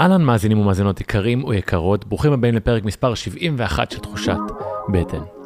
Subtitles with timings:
[0.00, 4.36] אהלן מאזינים ומאזינות יקרים או יקרות, ברוכים הבאים לפרק מספר 71 של תחושת
[4.92, 5.39] בטן.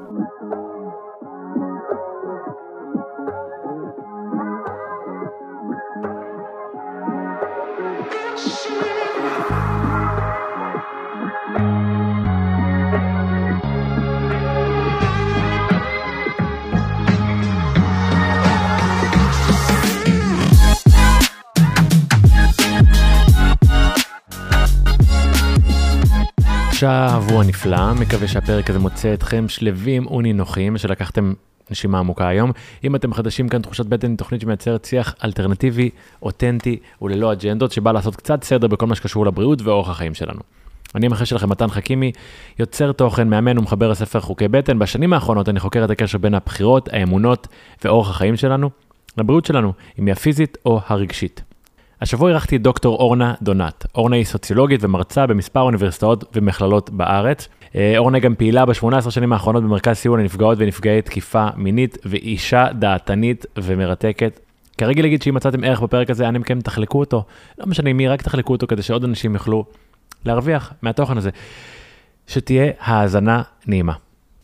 [26.84, 31.32] שבוע נפלא, מקווה שהפרק הזה מוצא אתכם שלווים ונינוחים, שלקחתם
[31.70, 32.52] נשימה עמוקה היום.
[32.84, 35.90] אם אתם חדשים כאן, תחושת בטן היא תוכנית שמייצרת שיח אלטרנטיבי,
[36.22, 40.40] אותנטי וללא אג'נדות, שבא לעשות קצת סדר בכל מה שקשור לבריאות ואורח החיים שלנו.
[40.94, 42.12] אני המחש שלכם מתן חכימי,
[42.58, 44.78] יוצר תוכן, מאמן ומחבר הספר חוקי בטן.
[44.78, 47.48] בשנים האחרונות אני חוקר את הקשר בין הבחירות, האמונות
[47.84, 48.70] ואורח החיים שלנו
[49.18, 51.53] לבריאות שלנו, אם היא הפיזית או הרגשית.
[52.04, 53.86] השבוע אירחתי את דוקטור אורנה דונת.
[53.94, 57.48] אורנה היא סוציולוגית ומרצה במספר אוניברסיטאות ומכללות בארץ.
[57.74, 63.46] אה, אורנה גם פעילה ב-18 שנים האחרונות במרכז סיוע לנפגעות ונפגעי תקיפה מינית, ואישה דעתנית
[63.58, 64.40] ומרתקת.
[64.78, 67.24] כרגע להגיד שאם מצאתם ערך בפרק הזה, אנא מכם תחלקו אותו.
[67.58, 69.64] לא משנה מי, רק תחלקו אותו כדי שעוד אנשים יוכלו
[70.24, 71.30] להרוויח מהתוכן הזה.
[72.26, 73.94] שתהיה האזנה נעימה.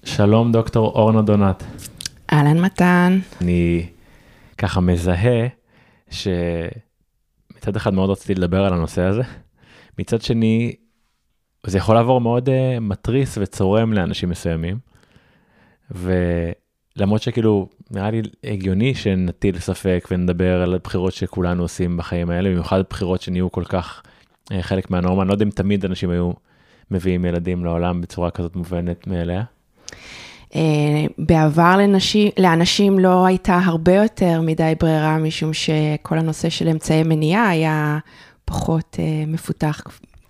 [0.05, 1.65] שלום דוקטור אורנה דונת.
[2.33, 3.19] אהלן מתן.
[3.41, 3.87] אני
[4.59, 5.47] ככה מזהה
[6.11, 6.29] ש...
[7.61, 9.23] מצד אחד מאוד רציתי לדבר על הנושא הזה,
[9.99, 10.75] מצד שני,
[11.67, 14.79] זה יכול לעבור מאוד uh, מתריס וצורם לאנשים מסוימים,
[15.91, 22.83] ולמרות שכאילו, נראה לי הגיוני שנטיל ספק ונדבר על הבחירות שכולנו עושים בחיים האלה, במיוחד
[22.91, 26.33] בחירות שנהיו כל כך uh, חלק מהנורמה, אני לא יודע אם תמיד אנשים היו
[26.91, 29.43] מביאים ילדים לעולם בצורה כזאת מובנת מאליה.
[30.55, 30.61] אה,
[31.19, 37.49] בעבר לנשים, לאנשים לא הייתה הרבה יותר מדי ברירה, משום שכל הנושא של אמצעי מניעה
[37.49, 37.99] היה
[38.45, 39.83] פחות uh, מפותח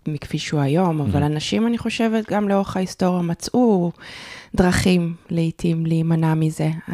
[0.09, 3.93] מכפי שהוא היום, אבל אנשים, אני חושבת, גם לאורך ההיסטוריה מצאו
[4.55, 6.71] דרכים לעתים להימנע מזה.
[6.89, 6.93] Uh,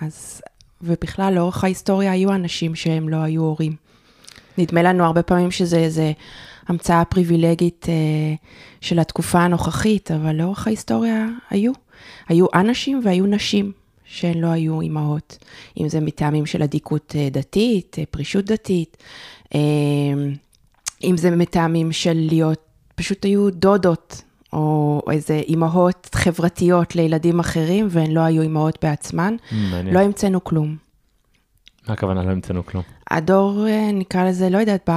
[0.00, 0.42] אז,
[0.82, 3.76] ובכלל, לאורך ההיסטוריה היו אנשים שהם לא היו הורים.
[4.58, 6.12] נדמה לנו הרבה פעמים שזה איזה
[6.68, 8.46] המצאה פריבילגית uh,
[8.80, 11.72] של התקופה הנוכחית, אבל לאורך ההיסטוריה היו.
[12.28, 13.72] היו אנשים והיו נשים
[14.04, 15.38] שהן לא היו אימהות,
[15.80, 18.96] אם זה מטעמים של אדיקות אה, דתית, אה, פרישות דתית,
[19.54, 19.60] אה,
[21.04, 22.60] אם זה מטעמים של להיות,
[22.94, 29.36] פשוט היו דודות, או איזה אימהות חברתיות לילדים אחרים, והן לא היו אימהות בעצמן.
[29.52, 29.94] מעניין.
[29.94, 30.76] לא המצאנו כלום.
[31.88, 32.84] מה הכוונה לא המצאנו כלום?
[33.10, 34.90] הדור, נקרא לזה, לא יודעת,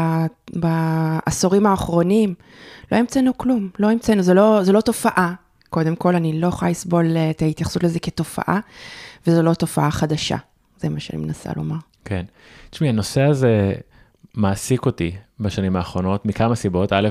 [0.54, 2.34] בעשורים האחרונים,
[2.92, 5.34] לא המצאנו כלום, לא המצאנו, זה לא, זה לא תופעה.
[5.70, 8.60] קודם כל, אני לא יכולה לסבול את ההתייחסות לזה כתופעה,
[9.28, 10.38] וזו לא תופעה חדשה.
[10.78, 11.76] זה מה שאני מנסה לומר.
[12.06, 12.26] כן.
[12.70, 13.74] תשמעי, הנושא הזה
[14.34, 16.94] מעסיק אותי בשנים האחרונות מכמה סיבות.
[16.94, 17.10] א',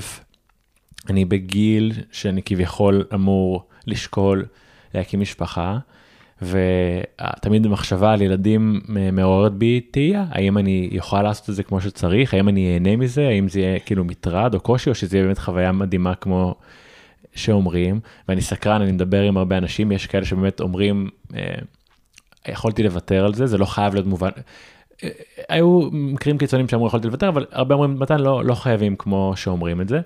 [1.10, 4.44] אני בגיל שאני כביכול אמור לשקול
[4.94, 5.78] להקים משפחה,
[6.42, 8.80] ותמיד במחשבה על ילדים
[9.12, 13.28] מעוררת בי תהייה, האם אני יכולה לעשות את זה כמו שצריך, האם אני אהנה מזה,
[13.28, 16.54] האם זה יהיה כאילו מטרד או קושי, או שזה יהיה באמת חוויה מדהימה כמו
[17.34, 21.54] שאומרים, ואני סקרן, אני מדבר עם הרבה אנשים, יש כאלה שבאמת אומרים, אה,
[22.48, 24.30] יכולתי לוותר על זה, זה לא חייב להיות מובן.
[25.04, 25.08] אה,
[25.48, 29.80] היו מקרים קיצוניים שאמרו יכולתי לוותר, אבל הרבה אומרים, מתן, לא, לא חייבים כמו שאומרים
[29.80, 30.00] את זה.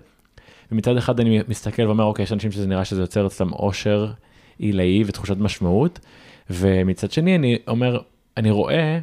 [0.73, 4.13] ומצד אחד אני מסתכל ואומר, אוקיי, יש אנשים שזה נראה שזה יוצר אצלם אושר
[4.59, 6.01] עילאי ותחושת משמעות,
[6.51, 7.99] ומצד שני אני אומר,
[8.37, 8.99] אני רואה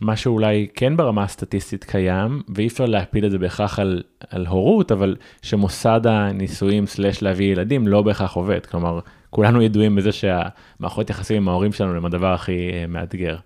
[0.00, 4.92] מה שאולי כן ברמה הסטטיסטית קיים, ואי אפשר להפיל את זה בהכרח על, על הורות,
[4.92, 8.66] אבל שמוסד הנישואים סלש להביא ילדים לא בהכרח עובד.
[8.66, 9.00] כלומר,
[9.30, 13.36] כולנו ידועים בזה שהמערכות יחסים עם ההורים שלנו הם הדבר הכי uh, מאתגר.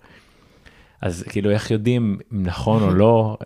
[1.00, 3.44] אז כאילו, איך יודעים אם נכון או לא, uh,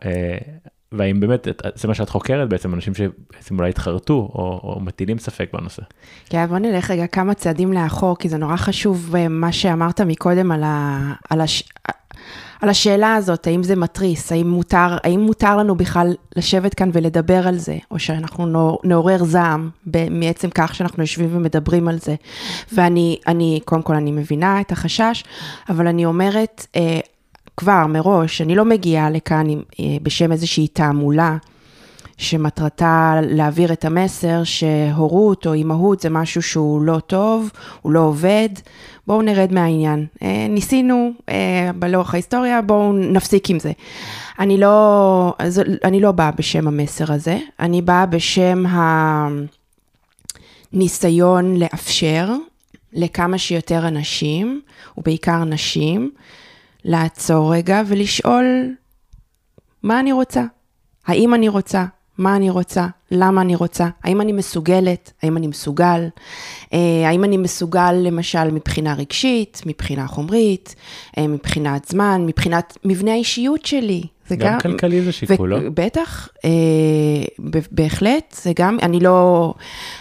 [0.93, 5.51] והאם באמת, זה מה שאת חוקרת בעצם, אנשים שבעצם אולי התחרטו או, או מטילים ספק
[5.53, 5.83] בנושא.
[6.31, 10.53] כן, בוא נלך רגע כמה צעדים לאחור, כי זה נורא חשוב אה, מה שאמרת מקודם
[10.53, 10.99] על, ה,
[11.31, 11.63] על, הש,
[12.63, 17.49] על השאלה הזאת, האם זה מתריס, האם מותר, האם מותר לנו בכלל לשבת כאן ולדבר
[17.49, 19.71] על זה, או שאנחנו נעורר זעם
[20.11, 22.15] מעצם כך שאנחנו יושבים ומדברים על זה.
[22.73, 25.25] ואני, אני, קודם כל אני מבינה את החשש,
[25.69, 27.01] אבל אני אומרת, אה,
[27.57, 31.37] כבר מראש, אני לא מגיעה לכאן עם, אה, בשם איזושהי תעמולה.
[32.17, 37.51] שמטרתה להעביר את המסר שהורות או אימהות זה משהו שהוא לא טוב,
[37.83, 38.49] הוא לא עובד,
[39.07, 40.07] בואו נרד מהעניין.
[40.23, 43.73] אה, ניסינו אה, לאורך ההיסטוריה, בואו נפסיק עם זה.
[44.39, 45.35] אני לא,
[45.85, 48.65] אני לא באה בשם המסר הזה, אני באה בשם
[50.73, 52.29] הניסיון לאפשר
[52.93, 54.61] לכמה שיותר אנשים,
[54.99, 56.11] ובעיקר נשים,
[56.85, 58.75] לעצור רגע ולשאול
[59.83, 60.45] מה אני רוצה.
[61.07, 61.85] האם אני רוצה
[62.19, 66.09] מה אני רוצה, למה אני רוצה, האם אני מסוגלת, האם אני מסוגל,
[66.73, 70.75] אה, האם אני מסוגל למשל מבחינה רגשית, מבחינה חומרית,
[71.19, 74.03] אה, מבחינת זמן, מבחינת מבנה האישיות שלי.
[74.29, 75.59] זה גם, גם כלכלי זה שיקול, לא?
[75.75, 76.51] בטח, אה,
[77.71, 79.55] בהחלט, זה גם, אני לא,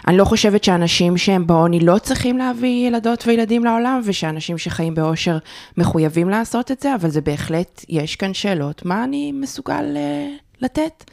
[0.07, 5.37] אני לא חושבת שאנשים שהם בעוני לא צריכים להביא ילדות וילדים לעולם, ושאנשים שחיים באושר
[5.77, 10.27] מחויבים לעשות את זה, אבל זה בהחלט, יש כאן שאלות, מה אני מסוגל אה,
[10.61, 11.03] לתת?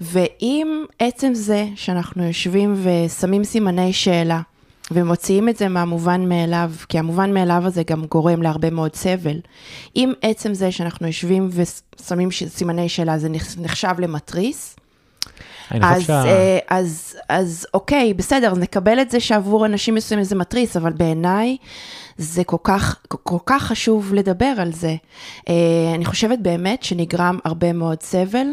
[0.00, 4.40] ואם עצם זה שאנחנו יושבים ושמים סימני שאלה,
[4.90, 9.40] ומוציאים את זה מהמובן מאליו, כי המובן מאליו הזה גם גורם להרבה מאוד סבל.
[9.96, 13.28] אם עצם זה שאנחנו יושבים ושמים סימני שאלה, זה
[13.58, 14.76] נחשב למתריס,
[15.80, 16.24] אז, שה...
[16.24, 21.56] אה, אז, אז אוקיי, בסדר, נקבל את זה שעבור אנשים מסוימים זה מתריס, אבל בעיניי
[22.16, 24.94] זה כל כך, כל כך חשוב לדבר על זה.
[25.48, 25.54] אה,
[25.94, 28.46] אני חושבת באמת שנגרם הרבה מאוד סבל.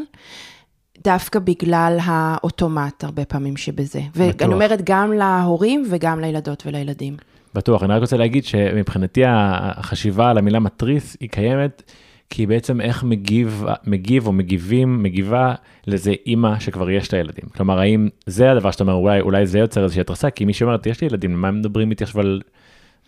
[1.04, 4.00] דווקא בגלל האוטומט הרבה פעמים שבזה.
[4.16, 4.36] בטוח.
[4.40, 7.18] ואני אומרת גם להורים וגם לילדות ולילדים.
[7.54, 11.92] בטוח, אני רק רוצה להגיד שמבחינתי החשיבה על המילה מתריס היא קיימת,
[12.30, 15.56] כי בעצם איך מגיב, מגיב או מגיבים, מגיבה
[15.88, 17.46] לזה אימא שכבר יש לה ילדים.
[17.58, 20.86] כלומר, האם זה הדבר שאתה אומר, אולי, אולי זה יוצר איזושהי התרסה, כי מי שאומרת,
[20.86, 22.42] יש לי ילדים, מה הם מדברים איתי עכשיו על,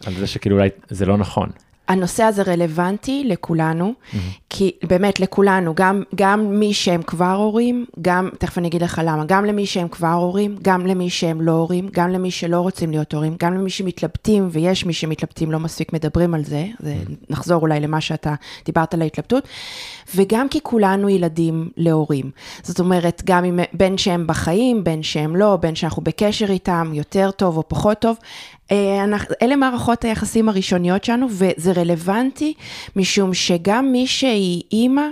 [0.05, 1.49] על זה שכאילו אולי זה לא נכון.
[1.87, 4.17] הנושא הזה רלוונטי לכולנו, mm-hmm.
[4.49, 9.25] כי באמת לכולנו, גם, גם מי שהם כבר הורים, גם, תכף אני אגיד לך למה,
[9.25, 13.13] גם למי שהם כבר הורים, גם למי שהם לא הורים, גם למי שלא רוצים להיות
[13.13, 17.11] הורים, גם למי שמתלבטים, ויש מי שמתלבטים, לא מספיק מדברים על זה, זה mm-hmm.
[17.29, 18.35] נחזור אולי למה שאתה
[18.65, 19.47] דיברת על ההתלבטות,
[20.15, 22.31] וגם כי כולנו ילדים להורים.
[22.63, 27.31] זאת אומרת, גם אם, בין שהם בחיים, בין שהם לא, בין שאנחנו בקשר איתם, יותר
[27.31, 28.17] טוב או פחות טוב,
[29.41, 32.53] אלה מערכות היחסים הראשוניות שלנו, וזה רלוונטי,
[32.95, 35.07] משום שגם מי שהיא אימא,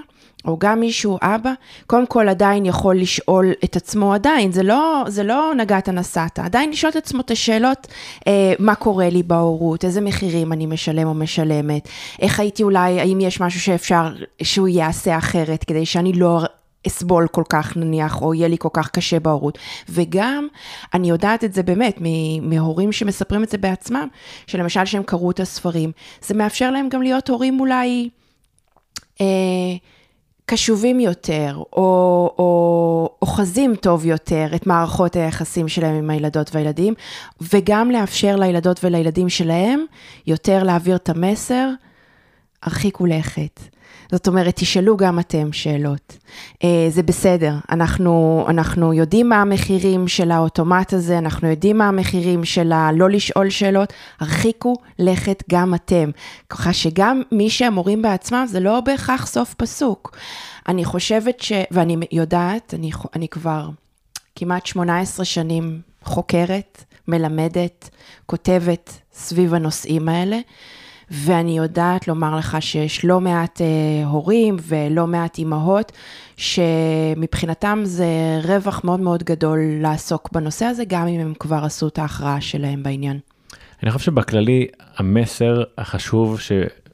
[0.45, 1.53] או גם מישהו אבא,
[1.87, 6.69] קודם כל עדיין יכול לשאול את עצמו עדיין, זה לא, זה לא נגעת נסעת, עדיין
[6.69, 7.87] לשאול את עצמו את השאלות,
[8.27, 11.87] אה, מה קורה לי בהורות, איזה מחירים אני משלם או משלמת,
[12.21, 16.41] איך הייתי אולי, האם יש משהו שאפשר, שהוא יעשה אחרת, כדי שאני לא
[16.87, 19.57] אסבול כל כך נניח, או יהיה לי כל כך קשה בהורות.
[19.89, 20.47] וגם,
[20.93, 21.99] אני יודעת את זה באמת,
[22.41, 24.07] מהורים שמספרים את זה בעצמם,
[24.47, 25.91] שלמשל שהם קראו את הספרים,
[26.21, 28.09] זה מאפשר להם גם להיות הורים אולי
[29.21, 29.25] אה,
[30.45, 36.93] קשובים יותר, או, או אוחזים טוב יותר את מערכות היחסים שלהם עם הילדות והילדים,
[37.53, 39.85] וגם לאפשר לילדות ולילדים שלהם
[40.27, 41.69] יותר להעביר את המסר,
[42.63, 43.59] הרחיקו לכת.
[44.11, 46.17] זאת אומרת, תשאלו גם אתם שאלות.
[46.63, 52.45] אה, זה בסדר, אנחנו, אנחנו יודעים מה המחירים של האוטומט הזה, אנחנו יודעים מה המחירים
[52.45, 56.09] של הלא לשאול שאלות, הרחיקו לכת גם אתם.
[56.49, 60.17] ככה שגם מי שהמורים בעצמם, זה לא בהכרח סוף פסוק.
[60.67, 61.51] אני חושבת ש...
[61.71, 63.69] ואני יודעת, אני, אני כבר
[64.35, 67.89] כמעט 18 שנים חוקרת, מלמדת,
[68.25, 70.39] כותבת סביב הנושאים האלה.
[71.11, 75.91] ואני יודעת לומר לך שיש לא מעט אה, הורים ולא מעט אימהות,
[76.37, 78.07] שמבחינתם זה
[78.43, 82.83] רווח מאוד מאוד גדול לעסוק בנושא הזה, גם אם הם כבר עשו את ההכרעה שלהם
[82.83, 83.19] בעניין.
[83.83, 84.67] אני חושב שבכללי
[84.97, 86.51] המסר החשוב ש...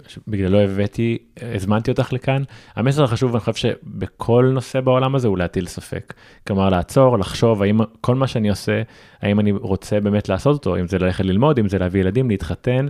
[0.08, 1.18] שבגללו הבאתי,
[1.56, 2.44] הזמנתי אותך לכאן,
[2.76, 6.14] המסר החשוב, אני חושב שבכל נושא בעולם הזה הוא להטיל ספק.
[6.48, 8.82] כלומר, לעצור, לחשוב האם כל מה שאני עושה,
[9.22, 12.88] האם אני רוצה באמת לעשות אותו, אם זה ללכת ללמוד, אם זה להביא ילדים, להתחתן,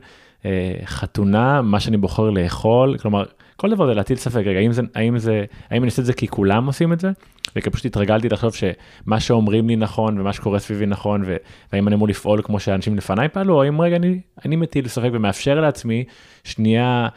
[0.85, 3.23] חתונה, מה שאני בוחר לאכול, כלומר,
[3.57, 6.13] כל דבר זה להטיל ספק, רגע, האם, זה, האם, זה, האם אני עושה את זה
[6.13, 7.11] כי כולם עושים את זה?
[7.55, 11.23] וכי פשוט התרגלתי לחשוב שמה שאומרים לי נכון ומה שקורה סביבי נכון,
[11.71, 15.09] והאם אני אמור לפעול כמו שאנשים לפניי פעלו, או אם רגע אני, אני מטיל ספק
[15.13, 16.03] ומאפשר לעצמי
[16.43, 17.07] שנייה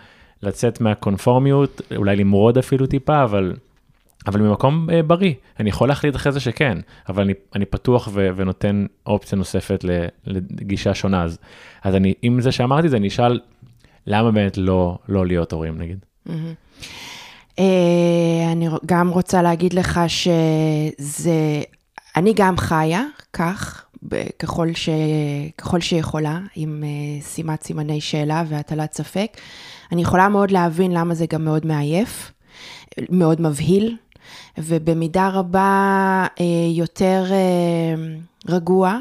[0.43, 3.55] לצאת מהקונפורמיות, אולי למרוד אפילו טיפה, אבל
[4.27, 8.29] אבל ממקום אה, בריא, אני יכול להחליט אחרי זה שכן, אבל אני, אני פתוח ו,
[8.37, 9.85] ונותן אופציה נוספת
[10.27, 11.39] לגישה שונה, אז,
[11.83, 13.41] אז אני, עם זה שאמרתי זה, אני אשאל,
[14.07, 15.99] למה באמת לא, לא להיות הורים נגיד?
[16.27, 16.31] Mm-hmm.
[17.59, 21.63] אה, אני גם רוצה להגיד לך שזה,
[22.17, 23.85] אני גם חיה כך,
[24.39, 24.89] ככל, ש,
[25.59, 29.37] ככל שיכולה, עם uh, שימת סימני שאלה והטלת ספק.
[29.93, 32.33] אני יכולה מאוד להבין למה זה גם מאוד מעייף,
[33.11, 33.97] מאוד מבהיל,
[34.59, 36.45] ובמידה רבה אה,
[36.75, 37.95] יותר אה,
[38.49, 38.99] רגוע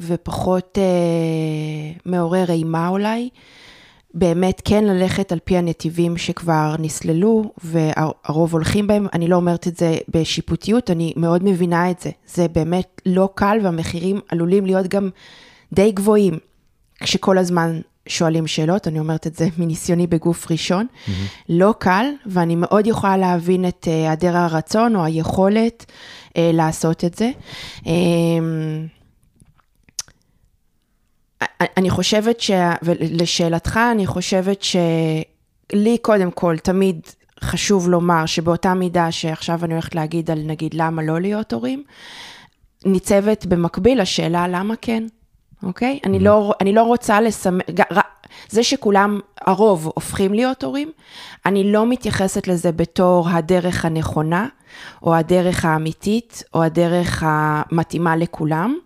[0.00, 3.28] ופחות אה, מעורר אימה אולי.
[4.14, 9.06] באמת כן ללכת על פי הנתיבים שכבר נסללו והרוב הולכים בהם.
[9.12, 12.10] אני לא אומרת את זה בשיפוטיות, אני מאוד מבינה את זה.
[12.26, 15.10] זה באמת לא קל והמחירים עלולים להיות גם
[15.72, 16.38] די גבוהים,
[17.00, 21.10] כשכל הזמן שואלים שאלות, אני אומרת את זה מניסיוני בגוף ראשון, mm-hmm.
[21.48, 25.86] לא קל, ואני מאוד יכולה להבין את היעדר הרצון או היכולת
[26.36, 27.30] אה, לעשות את זה.
[27.86, 27.92] אה,
[31.76, 32.50] אני חושבת ש...
[32.82, 37.00] ולשאלתך, אני חושבת שלי קודם כל תמיד
[37.40, 41.84] חשוב לומר שבאותה מידה שעכשיו אני הולכת להגיד על נגיד למה לא להיות הורים,
[42.84, 45.06] ניצבת במקביל השאלה למה כן,
[45.62, 45.98] אוקיי?
[46.04, 47.58] אני, לא, אני לא רוצה לסמ...
[48.48, 50.90] זה שכולם, הרוב, הופכים להיות הורים,
[51.46, 54.46] אני לא מתייחסת לזה בתור הדרך הנכונה,
[55.02, 58.78] או הדרך האמיתית, או הדרך המתאימה לכולם.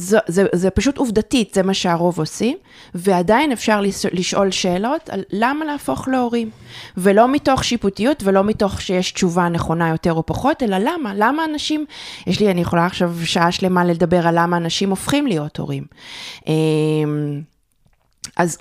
[0.00, 2.56] זה, זה, זה פשוט עובדתית, זה מה שהרוב עושים,
[2.94, 3.80] ועדיין אפשר
[4.12, 6.50] לשאול שאלות על למה להפוך להורים.
[6.96, 11.84] ולא מתוך שיפוטיות ולא מתוך שיש תשובה נכונה יותר או פחות, אלא למה, למה אנשים,
[12.26, 15.84] יש לי, אני יכולה עכשיו שעה שלמה לדבר על למה אנשים הופכים להיות הורים.
[16.46, 17.42] אמ,
[18.36, 18.58] אז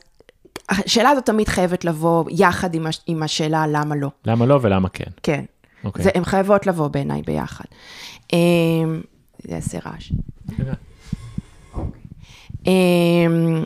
[0.70, 4.10] השאלה הזאת תמיד חייבת לבוא יחד עם, הש, עם השאלה למה לא.
[4.26, 5.12] למה לא ולמה כן.
[5.24, 5.44] כן.
[5.46, 5.86] Okay.
[5.86, 6.06] אוקיי.
[6.16, 7.66] הן חייבות לבוא בעיניי ביחד.
[8.34, 9.02] אמ,
[9.44, 10.12] זה יעשה רעש.
[12.70, 13.64] אמ,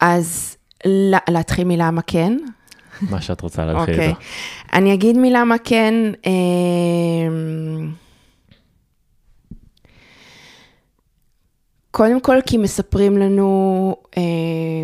[0.00, 0.56] אז
[1.28, 2.38] להתחיל מלמה כן.
[3.10, 4.10] מה שאת רוצה להתחיל איתו.
[4.10, 4.26] אוקיי.
[4.72, 5.94] אני אגיד מלמה כן.
[6.26, 7.92] אמ,
[11.90, 14.22] קודם כל כי מספרים לנו, אה,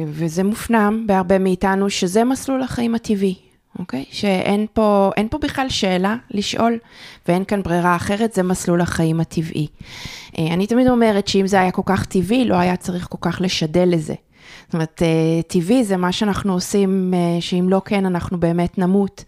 [0.06, 3.34] וזה מופנם בהרבה מאיתנו, שזה מסלול החיים הטבעי,
[3.78, 4.04] אוקיי?
[4.10, 6.78] שאין פה, פה בכלל שאלה לשאול,
[7.28, 9.66] ואין כאן ברירה אחרת, זה מסלול החיים הטבעי.
[10.38, 13.40] אה, אני תמיד אומרת שאם זה היה כל כך טבעי, לא היה צריך כל כך
[13.40, 14.14] לשדל לזה.
[14.64, 19.24] זאת אומרת, אה, טבעי זה מה שאנחנו עושים, אה, שאם לא כן, אנחנו באמת נמות.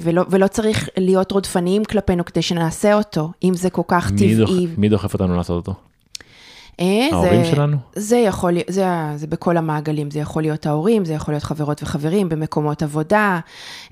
[0.00, 4.36] ולא, ולא צריך להיות רודפניים כלפינו כדי שנעשה אותו, אם זה כל כך מי טבעי.
[4.36, 5.87] דוח, מי דוחף אותנו לעשות אותו?
[6.80, 7.76] אה, ההורים זה, שלנו?
[7.94, 8.84] זה יכול להיות, זה,
[9.16, 13.40] זה בכל המעגלים, זה יכול להיות ההורים, זה יכול להיות חברות וחברים במקומות עבודה.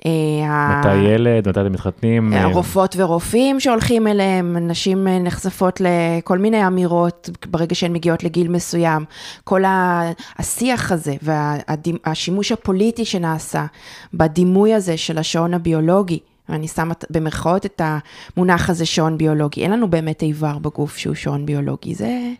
[0.06, 2.32] אה, מתי ילד, מתי אתם מתחתנים?
[2.32, 9.04] אה, רופאות ורופאים שהולכים אליהם, נשים נחשפות לכל מיני אמירות ברגע שהן מגיעות לגיל מסוים.
[9.44, 9.62] כל
[10.38, 13.66] השיח הזה והשימוש הפוליטי שנעשה
[14.14, 16.18] בדימוי הזה של השעון הביולוגי.
[16.48, 19.62] ואני שמה במרכאות את המונח הזה שעון ביולוגי.
[19.62, 22.32] אין לנו באמת איבר בגוף שהוא שעון ביולוגי, זה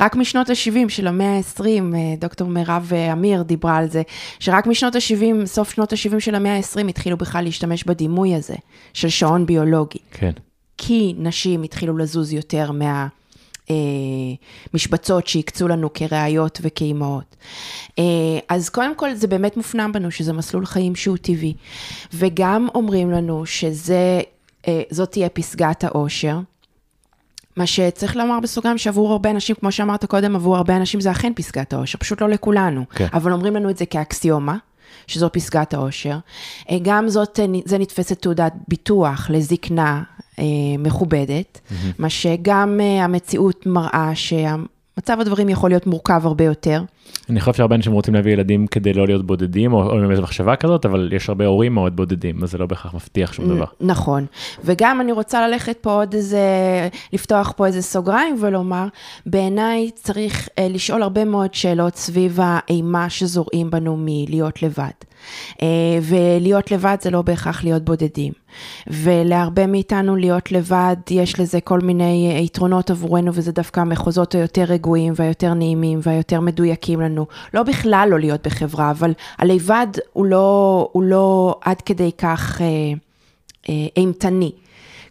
[0.00, 4.02] רק משנות ה-70 של המאה ה-20, אה, דוקטור מירב אה, אמיר דיברה על זה,
[4.38, 8.54] שרק משנות ה-70, סוף שנות ה-70 של המאה ה-20 התחילו בכלל להשתמש בדימוי הזה
[8.92, 9.98] של שעון ביולוגי.
[10.10, 10.32] כן.
[10.78, 13.06] כי נשים התחילו לזוז יותר מה...
[13.72, 14.34] אה,
[14.74, 17.36] משבצות שהקצו לנו כראיות וכאימהות.
[17.98, 18.04] אה,
[18.48, 21.54] אז קודם כל זה באמת מופנם בנו שזה מסלול חיים שהוא טבעי,
[22.14, 24.20] וגם אומרים לנו שזה,
[24.68, 26.38] אה, תהיה פסגת האושר.
[27.56, 31.32] מה שצריך לומר בסוגריים שעבור הרבה אנשים, כמו שאמרת קודם, עבור הרבה אנשים זה אכן
[31.36, 32.84] פסגת האושר, פשוט לא לכולנו.
[32.90, 33.06] כן.
[33.12, 34.56] אבל אומרים לנו את זה כאקסיומה,
[35.06, 36.18] שזו פסגת האושר.
[36.82, 40.02] גם זאת, זה נתפסת תעודת ביטוח לזקנה, אה,
[40.78, 41.74] מכובדת, mm-hmm.
[41.98, 46.82] מה שגם אה, המציאות מראה שהמצב הדברים יכול להיות מורכב הרבה יותר.
[47.30, 50.22] אני חושב שהרבה אנשים רוצים להביא ילדים כדי לא להיות בודדים, או, או עם איזו
[50.22, 53.64] מחשבה כזאת, אבל יש הרבה הורים מאוד בודדים, אז זה לא בהכרח מבטיח שום דבר.
[53.80, 54.26] נכון,
[54.64, 56.38] וגם אני רוצה ללכת פה עוד איזה,
[57.12, 58.86] לפתוח פה איזה סוגריים ולומר,
[59.26, 65.11] בעיניי צריך אה, לשאול הרבה מאוד שאלות סביב האימה שזורעים בנו מלהיות לבד.
[65.62, 65.66] אה,
[66.02, 68.32] ולהיות לבד זה לא בהכרח להיות בודדים.
[68.86, 75.12] ולהרבה מאיתנו להיות לבד, יש לזה כל מיני יתרונות עבורנו, וזה דווקא המחוזות היותר רגועים
[75.16, 77.26] והיותר נעימים והיותר מדויקים לנו.
[77.54, 82.66] לא בכלל לא להיות בחברה, אבל הלבד הוא לא, הוא לא עד כדי כך אה,
[83.68, 84.52] אה, אימתני,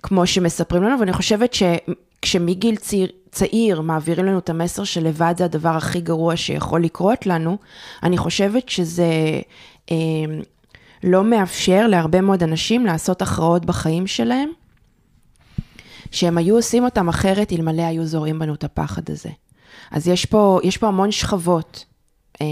[0.03, 5.69] כמו שמספרים לנו, ואני חושבת שכשמגיל צעיר, צעיר מעבירים לנו את המסר שלבד זה הדבר
[5.69, 7.57] הכי גרוע שיכול לקרות לנו,
[8.03, 9.39] אני חושבת שזה אה,
[11.03, 14.49] לא מאפשר להרבה מאוד אנשים לעשות הכרעות בחיים שלהם,
[16.11, 19.29] שהם היו עושים אותם אחרת אלמלא היו זורים בנו את הפחד הזה.
[19.91, 21.85] אז יש פה, יש פה המון שכבות
[22.41, 22.47] אה,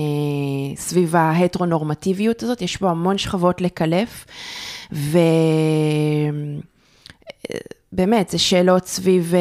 [0.75, 4.25] סביב ההטרונורמטיביות הזאת, יש פה המון שכבות לקלף,
[4.91, 5.15] ובאמת,
[8.25, 9.34] אה, זה שאלות סביב...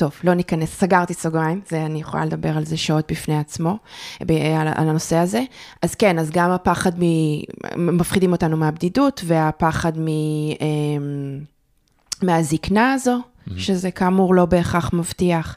[0.00, 3.78] טוב, לא ניכנס, סגרתי סוגריים, זה, אני יכולה לדבר על זה שעות בפני עצמו,
[4.20, 4.28] על,
[4.74, 5.42] על הנושא הזה.
[5.82, 7.04] אז כן, אז גם הפחד מ...
[7.76, 10.06] מפחידים אותנו מהבדידות, והפחד מ...
[10.06, 11.40] אמ,
[12.22, 13.18] מהזקנה הזו,
[13.56, 15.56] שזה כאמור לא בהכרח מבטיח,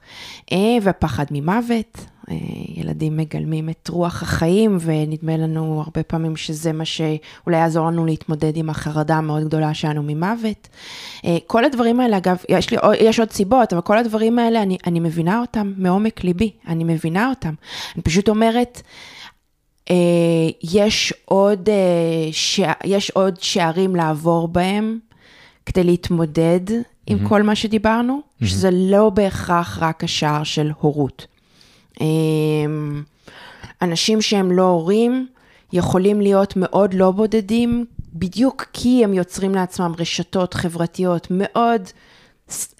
[0.51, 2.35] אה, ופחד ממוות, אה,
[2.75, 8.57] ילדים מגלמים את רוח החיים, ונדמה לנו הרבה פעמים שזה מה שאולי יעזור לנו להתמודד
[8.57, 10.67] עם החרדה המאוד גדולה שלנו ממוות.
[11.25, 14.77] אה, כל הדברים האלה, אגב, יש, לי, יש עוד סיבות, אבל כל הדברים האלה, אני,
[14.87, 17.53] אני מבינה אותם מעומק ליבי, אני מבינה אותם.
[17.95, 18.81] אני פשוט אומרת,
[20.63, 21.69] יש עוד,
[22.83, 24.99] יש עוד שערים לעבור בהם
[25.65, 26.61] כדי להתמודד
[27.07, 27.29] עם mm-hmm.
[27.29, 28.45] כל מה שדיברנו, mm-hmm.
[28.45, 31.27] שזה לא בהכרח רק השער של הורות.
[32.01, 33.03] אמ,
[33.81, 35.27] אנשים שהם לא הורים
[35.73, 41.81] יכולים להיות מאוד לא בודדים, בדיוק כי הם יוצרים לעצמם רשתות חברתיות מאוד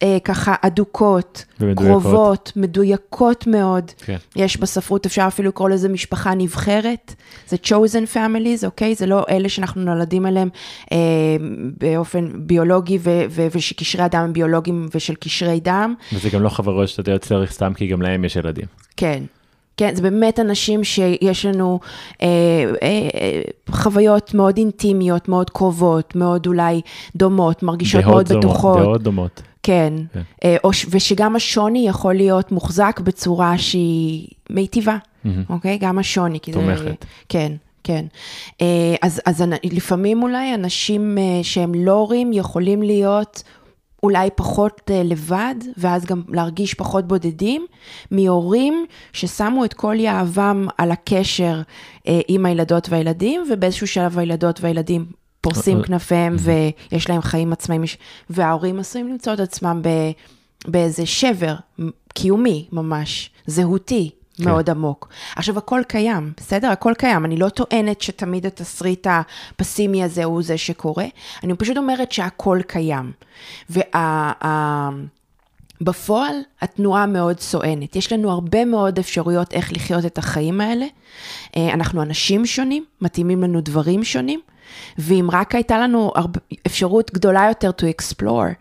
[0.04, 2.02] אה, ככה אדוקות, ומדויקות.
[2.04, 3.92] קרובות, מדויקות מאוד.
[4.06, 4.18] כן.
[4.36, 7.16] יש בספרות, אפשר אפילו לקרוא לזה משפחה נבחרת,
[7.48, 8.96] זה chosen families, אוקיי?
[8.96, 10.50] זה לא אלה שאנחנו נולדים אליהם
[10.92, 10.98] אה,
[11.78, 15.94] באופן ביולוגי ו- ו- ושקשרי הדם הם ביולוגיים ושל קשרי דם.
[16.14, 18.66] וזה גם לא חברות שאתה יוצר סתם כי גם להם יש ילדים.
[18.98, 19.24] כן.
[19.78, 21.80] כן, זה באמת אנשים שיש לנו
[22.22, 22.28] אה,
[22.82, 26.82] אה, אה, חוויות מאוד אינטימיות, מאוד קרובות, מאוד אולי
[27.16, 28.80] דומות, מרגישות מאוד זומות, בטוחות.
[28.80, 29.42] דעות דומות.
[29.64, 30.22] כן, כן.
[30.44, 35.30] אה, או, ושגם השוני יכול להיות מוחזק בצורה שהיא מיטיבה, mm-hmm.
[35.50, 35.78] אוקיי?
[35.78, 36.40] גם השוני.
[36.40, 36.84] תומכת.
[36.84, 36.94] זה,
[37.30, 37.52] כן.
[37.84, 38.06] כן.
[38.62, 43.44] אה, אז, אז לפעמים אולי אנשים אה, שהם לא הורים יכולים להיות
[44.04, 47.66] אולי פחות לבד, ואז גם להרגיש פחות בודדים,
[48.12, 51.62] מהורים ששמו את כל יהבם על הקשר
[52.28, 55.06] עם הילדות והילדים, ובאיזשהו שלב הילדות והילדים
[55.44, 56.70] פורסים אה, כנפיהם אה.
[56.92, 57.84] ויש להם חיים עצמאיים,
[58.30, 59.82] וההורים עשויים למצוא את עצמם
[60.68, 61.56] באיזה שבר
[62.14, 64.10] קיומי ממש, זהותי.
[64.38, 64.44] כן.
[64.44, 65.10] מאוד עמוק.
[65.36, 66.68] עכשיו, הכל קיים, בסדר?
[66.68, 67.26] הכל קיים.
[67.26, 71.06] אני לא טוענת שתמיד התסריט הפסימי הזה הוא זה שקורה,
[71.44, 73.12] אני פשוט אומרת שהכל קיים.
[75.82, 77.96] ובפועל, התנועה מאוד סואנת.
[77.96, 80.86] יש לנו הרבה מאוד אפשרויות איך לחיות את החיים האלה.
[81.58, 84.40] אה, אנחנו אנשים שונים, מתאימים לנו דברים שונים,
[84.98, 86.12] ואם רק הייתה לנו
[86.66, 88.54] אפשרות גדולה יותר to explore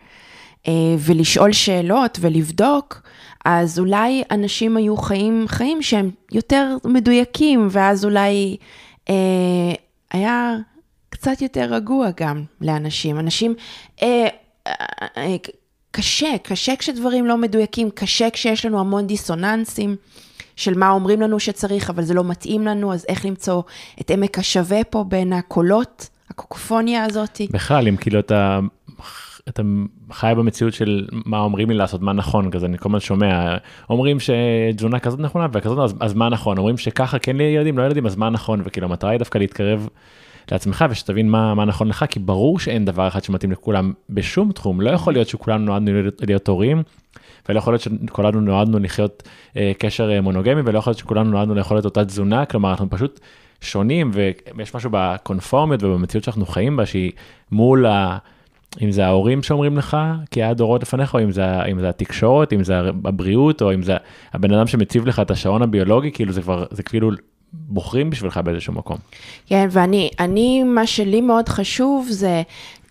[0.67, 3.01] אה, ולשאול שאלות ולבדוק,
[3.45, 8.57] אז אולי אנשים היו חיים חיים שהם יותר מדויקים, ואז אולי
[9.09, 9.73] אה,
[10.11, 10.55] היה
[11.09, 13.19] קצת יותר רגוע גם לאנשים.
[13.19, 13.55] אנשים,
[14.01, 14.27] אה,
[14.67, 14.73] אה,
[15.17, 15.35] אה,
[15.91, 19.95] קשה, קשה כשדברים לא מדויקים, קשה כשיש לנו המון דיסוננסים.
[20.55, 23.61] של מה אומרים לנו שצריך, אבל זה לא מתאים לנו, אז איך למצוא
[24.01, 27.41] את עמק השווה פה בין הקולות, הקוקופוניה הזאת.
[27.51, 28.59] בכלל, אם כאילו אתה,
[29.49, 29.63] אתה
[30.11, 33.57] חי במציאות של מה אומרים לי לעשות, מה נכון, כזה, אני כל הזמן שומע,
[33.89, 37.83] אומרים שתזונה כזאת נכונה וכזאת, אז, אז מה נכון, אומרים שככה כן לי ילדים, לא
[37.83, 39.87] ילדים, אז מה נכון, וכאילו המטרה היא דווקא להתקרב.
[40.51, 44.81] לעצמך ושתבין מה, מה נכון לך, כי ברור שאין דבר אחד שמתאים לכולם בשום תחום,
[44.81, 45.91] לא יכול להיות שכולנו נועדנו
[46.27, 46.83] להיות הורים,
[47.49, 49.23] ולא יכול להיות שכולנו נועדנו לחיות
[49.57, 52.89] אה, קשר אה, מונוגמי, ולא יכול להיות שכולנו נועדנו לאכול את אותה תזונה, כלומר אנחנו
[52.89, 53.19] פשוט
[53.61, 57.11] שונים, ויש משהו בקונפורמיות ובמציאות שאנחנו חיים בה, שהיא
[57.51, 58.17] מול ה...
[58.81, 59.97] אם זה ההורים שאומרים לך,
[60.31, 63.83] כי היה דורות לפניך, או אם זה, אם זה התקשורת, אם זה הבריאות, או אם
[63.83, 63.97] זה
[64.33, 67.11] הבן אדם שמציב לך את השעון הביולוגי, כאילו זה כבר, זה כאילו
[67.53, 68.97] בוחרים בשבילך באיזשהו מקום.
[69.45, 72.41] כן, ואני, אני, מה שלי מאוד חשוב זה,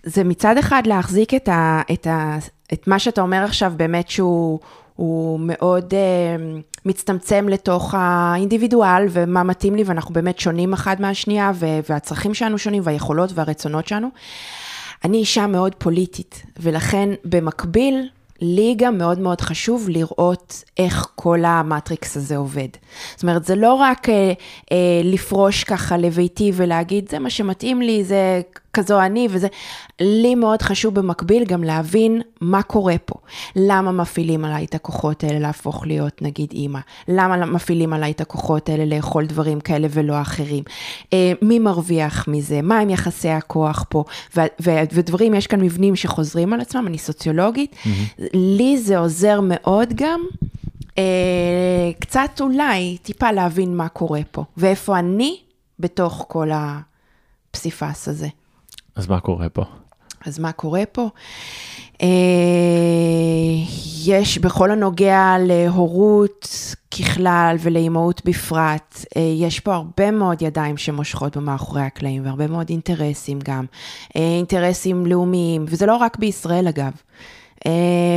[0.02, 2.36] זה מצד אחד להחזיק את, ה, את, ה,
[2.72, 4.58] את מה שאתה אומר עכשיו, באמת שהוא
[4.96, 11.52] הוא מאוד uh, מצטמצם לתוך האינדיבידואל ומה מתאים לי, ואנחנו באמת שונים אחד מהשנייה,
[11.88, 14.08] והצרכים שלנו שונים, והיכולות והרצונות שלנו.
[15.04, 18.08] אני אישה מאוד פוליטית, ולכן במקביל,
[18.42, 22.68] לי גם מאוד מאוד חשוב לראות איך כל המטריקס הזה עובד.
[23.14, 24.32] זאת אומרת, זה לא רק אה,
[24.72, 28.40] אה, לפרוש ככה לביתי ולהגיד, זה מה שמתאים לי, זה
[28.72, 29.48] כזו אני וזה,
[30.00, 33.14] לי מאוד חשוב במקביל גם להבין מה קורה פה.
[33.56, 36.78] למה מפעילים עליי את הכוחות האלה להפוך להיות נגיד אימא?
[37.08, 40.64] למה מפעילים עליי את הכוחות האלה לאכול דברים כאלה ולא אחרים?
[41.12, 42.62] אה, מי מרוויח מזה?
[42.62, 44.04] מה עם יחסי הכוח פה?
[44.36, 47.72] ו- ו- ודברים, יש כאן מבנים שחוזרים על עצמם, אני סוציולוגית.
[47.72, 48.22] Mm-hmm.
[48.34, 50.20] לי זה עוזר מאוד גם.
[50.98, 55.36] אה, קצת אולי, טיפה להבין מה קורה פה, ואיפה אני
[55.78, 58.28] בתוך כל הפסיפס הזה.
[58.96, 59.64] אז מה קורה פה?
[60.26, 61.08] אז מה קורה פה?
[62.02, 62.08] אה,
[64.06, 66.48] יש בכל הנוגע להורות
[66.90, 73.38] ככלל ולאימהות בפרט, אה, יש פה הרבה מאוד ידיים שמושכות במאחורי הקלעים והרבה מאוד אינטרסים
[73.44, 73.64] גם,
[74.16, 76.92] אה, אינטרסים לאומיים, וזה לא רק בישראל אגב.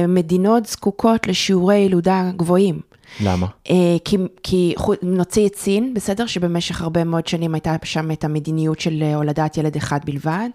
[0.08, 2.80] מדינות זקוקות לשיעורי ילודה גבוהים.
[3.24, 3.48] למה?
[3.70, 6.26] אה, כי, כי נוציא את סין, בסדר?
[6.26, 10.50] שבמשך הרבה מאוד שנים הייתה שם את המדיניות של אה, הולדת ילד אחד בלבד.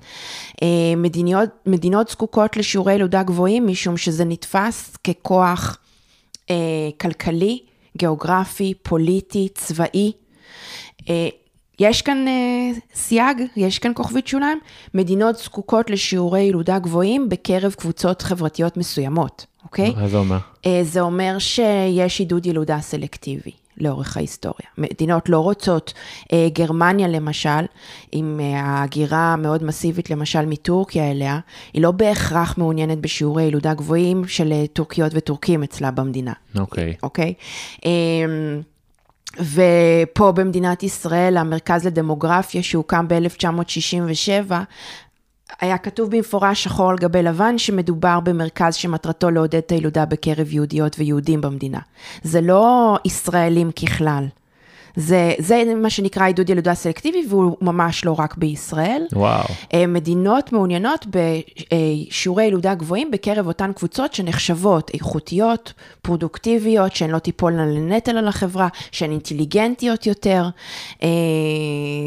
[0.62, 5.78] אה, מדיניות, מדינות זקוקות לשיעורי ילודה גבוהים, משום שזה נתפס ככוח
[6.50, 6.56] אה,
[7.00, 7.58] כלכלי,
[7.96, 10.12] גיאוגרפי, פוליטי, צבאי.
[11.08, 11.28] אה,
[11.80, 14.58] יש כאן אה, סייג, יש כאן כוכבית שוליים,
[14.94, 19.94] מדינות זקוקות לשיעורי ילודה גבוהים בקרב קבוצות חברתיות מסוימות, אוקיי?
[19.96, 20.38] מה זה אומר?
[20.66, 24.66] אה, זה אומר שיש עידוד ילודה סלקטיבי לאורך ההיסטוריה.
[24.78, 25.92] מדינות לא רוצות,
[26.32, 27.64] אה, גרמניה למשל,
[28.12, 31.38] עם אה, ההגירה המאוד מסיבית למשל מטורקיה אליה,
[31.72, 36.32] היא לא בהכרח מעוניינת בשיעורי ילודה גבוהים של טורקיות וטורקים אצלה במדינה.
[36.58, 36.94] אוקיי.
[37.02, 37.34] אוקיי?
[37.84, 38.60] אמ,
[39.38, 44.52] ופה במדינת ישראל, המרכז לדמוגרפיה שהוקם ב-1967,
[45.60, 50.96] היה כתוב במפורש שחור על גבי לבן שמדובר במרכז שמטרתו לעודד את הילודה בקרב יהודיות
[50.98, 51.78] ויהודים במדינה.
[52.22, 54.26] זה לא ישראלים ככלל.
[54.96, 59.06] זה, זה מה שנקרא עידוד ילודה סלקטיבי, והוא ממש לא רק בישראל.
[59.12, 59.44] וואו.
[59.74, 65.72] אה, מדינות מעוניינות בשיעורי ילודה גבוהים בקרב אותן קבוצות שנחשבות איכותיות,
[66.02, 70.48] פרודוקטיביות, שהן לא תיפולנה לנטל על החברה, שהן אינטליגנטיות יותר.
[71.02, 71.08] אה,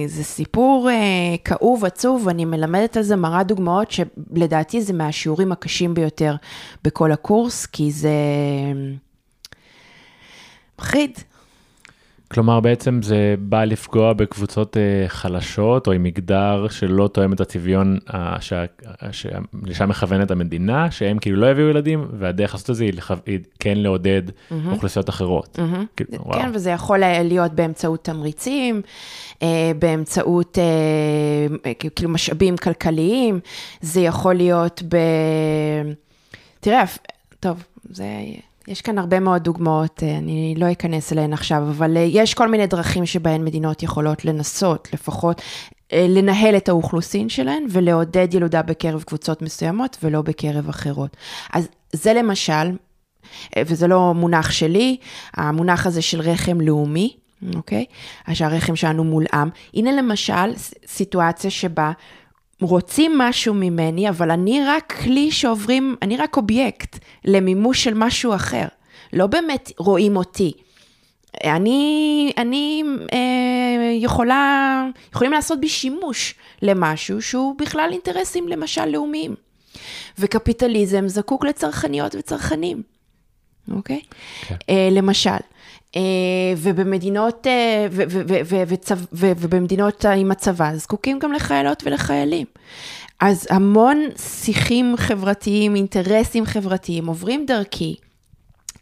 [0.07, 0.95] זה סיפור אה,
[1.43, 6.35] כאוב, עצוב, אני מלמדת על זה, מראה דוגמאות שלדעתי זה מהשיעורים הקשים ביותר
[6.83, 8.11] בכל הקורס, כי זה
[10.79, 11.19] מחריד.
[12.33, 17.97] כלומר בעצם זה בא לפגוע בקבוצות אה, חלשות או עם מגדר שלא תואם את הצביון
[18.13, 18.65] אה, שה-
[19.11, 22.93] שלשם מכוונת המדינה, שהם כאילו לא יביאו ילדים, והדרך לעשות את זה היא
[23.25, 24.21] היא כן לעודד
[24.71, 25.59] אוכלוסיות אחרות.
[25.97, 26.39] כאילו, וואו.
[26.39, 28.81] כן, וזה יכול להיות באמצעות תמריצים,
[29.41, 33.39] אה, באמצעות אה, כאילו משאבים כלכליים,
[33.81, 34.97] זה יכול להיות ב...
[36.59, 36.83] תראה,
[37.39, 38.05] טוב, זה...
[38.67, 42.47] יש כאן הרבה מאוד דוגמאות, אה, אני לא אכנס אליהן עכשיו, אבל אה, יש כל
[42.47, 45.41] מיני דרכים שבהן מדינות יכולות לנסות, לפחות,
[45.93, 51.17] אה, לנהל את האוכלוסין שלהן ולעודד ילודה בקרב קבוצות מסוימות ולא בקרב אחרות.
[51.53, 52.71] אז זה למשל,
[53.57, 54.97] וזה לא מונח שלי,
[55.33, 57.15] המונח הזה של רחם לאומי,
[57.55, 57.85] אוקיי?
[58.33, 59.49] שהרחם שלנו מולאם.
[59.73, 60.53] הנה למשל
[60.87, 61.91] סיטואציה שבה
[62.61, 68.65] רוצים משהו ממני, אבל אני רק כלי שעוברים, אני רק אובייקט למימוש של משהו אחר.
[69.13, 70.51] לא באמת רואים אותי.
[71.43, 79.35] אני, אני אה, יכולה, יכולים לעשות בי שימוש למשהו שהוא בכלל אינטרסים למשל לאומיים.
[80.19, 82.81] וקפיטליזם זקוק לצרכניות וצרכנים,
[83.71, 84.01] אוקיי?
[84.41, 84.55] כן.
[84.69, 85.37] אה, למשל.
[85.95, 86.01] אה,
[86.57, 87.87] ובמדינות, אה,
[89.13, 92.45] ובמדינות עם הצבא זקוקים גם לחיילות ולחיילים.
[93.19, 97.95] אז המון שיחים חברתיים, אינטרסים חברתיים עוברים דרכי.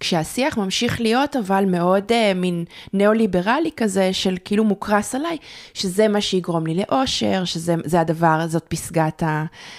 [0.02, 5.38] כשהשיח ממשיך להיות אבל מאוד uh, מין ניאו-ליברלי כזה של כאילו מוקרס עליי,
[5.74, 9.24] שזה מה שיגרום לי לאושר, שזה זה הדבר, זאת פסגת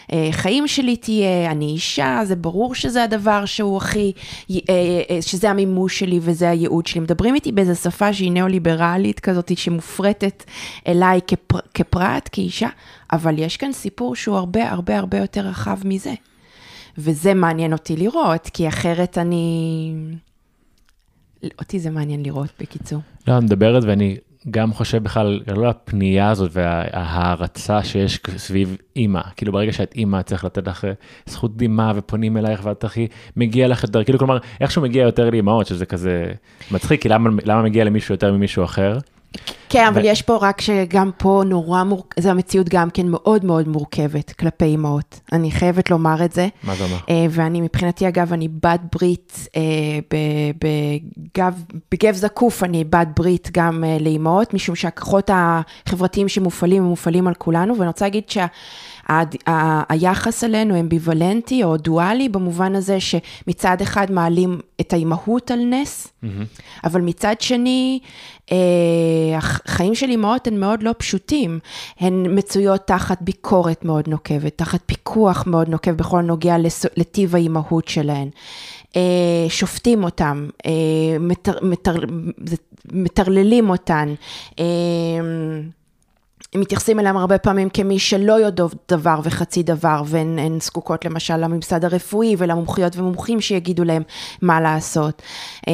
[0.08, 4.12] החיים שלי תהיה, אני אישה, זה ברור שזה הדבר שהוא הכי,
[4.50, 4.54] uh,
[5.20, 7.00] שזה המימוש שלי וזה הייעוד שלי.
[7.00, 10.44] מדברים איתי באיזו שפה שהיא ניאו-ליברלית כזאת, שמופרטת
[10.86, 12.68] אליי כפר, כפרט, כאישה,
[13.12, 16.12] אבל יש כאן סיפור שהוא הרבה הרבה הרבה יותר רחב מזה.
[16.98, 19.94] וזה מעניין אותי לראות, כי אחרת אני...
[21.58, 23.00] אותי זה מעניין לראות, בקיצור.
[23.28, 24.16] לא, אני מדברת ואני
[24.50, 29.20] גם חושב בכלל על הפנייה הזאת וההערצה שיש סביב אימא.
[29.36, 30.86] כאילו ברגע שאת אימא צריך לתת לך
[31.26, 35.66] זכות דמעה ופונים אלייך ואת הכי מגיע לך יותר, כאילו כלומר איכשהו מגיע יותר לאימהות
[35.66, 36.32] שזה כזה
[36.70, 38.98] מצחיק, כי למה, למה מגיע למישהו יותר ממישהו אחר?
[39.72, 43.68] כן, אבל יש פה רק שגם פה נורא מורכבת, זו המציאות גם כן מאוד מאוד
[43.68, 45.20] מורכבת כלפי אימהות.
[45.32, 46.48] אני חייבת לומר את זה.
[46.62, 46.96] מה זה אומר?
[47.10, 49.62] אה, ואני מבחינתי, אגב, אני בת ברית, אה,
[50.62, 57.28] בגב, בגב זקוף אני בת ברית גם אה, לאימהות, משום שהכוחות החברתיים שמופעלים הם מופעלים
[57.28, 58.46] על כולנו, ואני רוצה להגיד שה...
[59.88, 66.12] היחס אלינו אמביוולנטי או דואלי במובן הזה שמצד אחד מעלים את האימהות על נס,
[66.84, 67.98] אבל מצד שני,
[68.52, 71.58] אה, החיים של אימהות הן מאוד לא פשוטים.
[72.00, 76.56] הן מצויות תחת ביקורת מאוד נוקבת, תחת פיקוח מאוד נוקב בכל הנוגע
[76.96, 78.28] לטיב האימהות שלהן.
[78.96, 81.94] אה, שופטים אותם, אה, מטר, מטר,
[82.92, 84.14] מטרללים אותן.
[86.54, 91.36] הם מתייחסים אליהם הרבה פעמים כמי שלא יודעות דבר וחצי דבר, והן הן זקוקות למשל
[91.36, 94.02] לממסד הרפואי ולמומחיות ומומחים שיגידו להם
[94.42, 95.22] מה לעשות.
[95.68, 95.72] אה,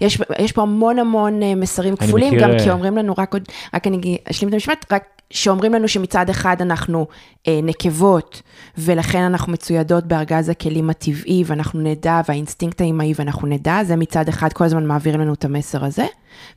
[0.00, 3.32] יש, יש פה המון המון אה, מסרים כפולים, מכיר, גם אה, כי אומרים לנו, רק
[3.32, 3.42] עוד,
[3.74, 7.06] רק אני אשלים את המשפט, רק שאומרים לנו שמצד אחד אנחנו
[7.48, 8.42] אה, נקבות,
[8.78, 14.52] ולכן אנחנו מצוידות בארגז הכלים הטבעי, ואנחנו נדע, והאינסטינקט האימהי, ואנחנו נדע, זה מצד אחד
[14.52, 16.06] כל הזמן מעבירים לנו את המסר הזה,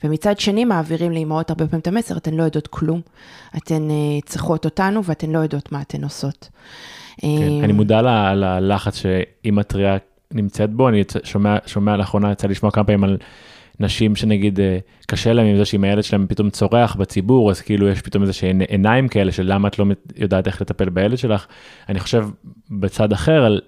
[0.03, 3.01] ומצד שני מעבירים לאימהות הרבה פעמים את המסר, אתן לא יודעות כלום,
[3.57, 6.49] אתן אה, צריכות אותנו, ואתן לא יודעות מה אתן עושות.
[7.21, 7.27] כן,
[7.63, 8.01] אני מודע
[8.33, 9.97] ללחץ שאימא טריה
[10.31, 13.17] נמצאת בו, אני שומע, שומע לאחרונה, יצא לשמוע כמה פעמים על
[13.81, 17.87] נשים שנגיד אה, קשה להם עם זה שאם הילד שלהם פתאום צורח בציבור, אז כאילו
[17.89, 21.45] יש פתאום איזה שהן עיניים כאלה של למה את לא יודעת איך לטפל בילד שלך.
[21.89, 22.27] אני חושב
[22.69, 23.61] בצד אחר על,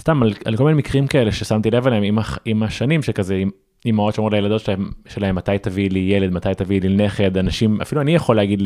[0.00, 3.42] סתם על, על כל מיני מקרים כאלה ששמתי לב אליהם עם, עם השנים, שכזה
[3.84, 8.00] אימהות שאומרות לילדות שלהם, שלהם מתי תביאי לי ילד, מתי תביאי לי נכד, אנשים, אפילו
[8.00, 8.62] אני יכול להגיד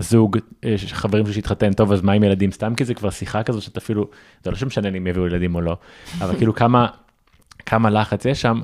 [0.00, 3.10] לזוג, אה, ש- חברים שלי שהתחתן, טוב אז מה עם ילדים, סתם כי זה כבר
[3.10, 4.08] שיחה כזו שאתה אפילו,
[4.44, 5.76] זה לא שמשנה לי אם יביאו ילדים או לא,
[6.20, 6.86] אבל כאילו כמה,
[7.66, 8.60] כמה לחץ יש שם.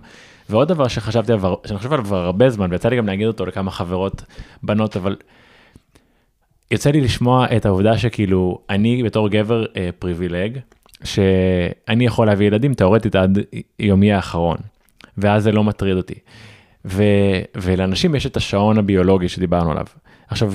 [0.51, 3.47] ועוד דבר שחשבתי עליו, שאני חושב עליו כבר הרבה זמן, ויצא לי גם להגיד אותו
[3.47, 4.23] לכמה חברות
[4.63, 5.17] בנות, אבל
[6.71, 10.59] יוצא לי לשמוע את העובדה שכאילו, אני בתור גבר אה, פריבילג,
[11.05, 13.39] שאני יכול להביא ילדים תאורטית עד
[13.79, 14.57] יומי האחרון,
[15.19, 16.15] ואז זה לא מטריד אותי.
[16.85, 17.03] ו,
[17.57, 19.85] ולאנשים יש את השעון הביולוגי שדיברנו עליו.
[20.29, 20.53] עכשיו,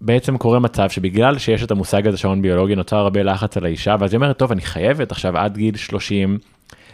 [0.00, 3.96] בעצם קורה מצב שבגלל שיש את המושג הזה שעון ביולוגי נוצר הרבה לחץ על האישה
[4.00, 6.38] ואז היא אומרת טוב אני חייבת עכשיו עד גיל 30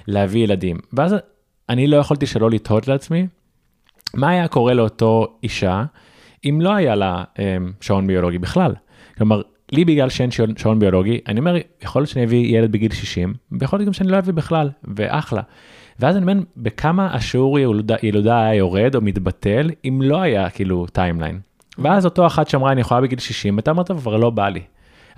[0.07, 1.15] להביא ילדים ואז
[1.69, 3.27] אני לא יכולתי שלא לתהות לעצמי
[4.15, 5.85] מה היה קורה לאותו אישה
[6.45, 7.41] אם לא היה לה um,
[7.81, 8.75] שעון ביולוגי בכלל.
[9.17, 12.93] כלומר לי בגלל שאין שעון, שעון ביולוגי אני אומר יכול להיות שאני אביא ילד בגיל
[12.93, 15.43] 60 ויכול להיות גם שאני לא אביא בכלל ואחלה.
[16.01, 20.87] ואז אני אומר בכמה השיעור ילודה, ילודה היה יורד או מתבטל אם לא היה כאילו
[20.87, 21.41] timeline.
[21.79, 24.63] ואז אותו אחת שאמרה אני יכולה בגיל 60 אתה אמרת כבר לא בא לי.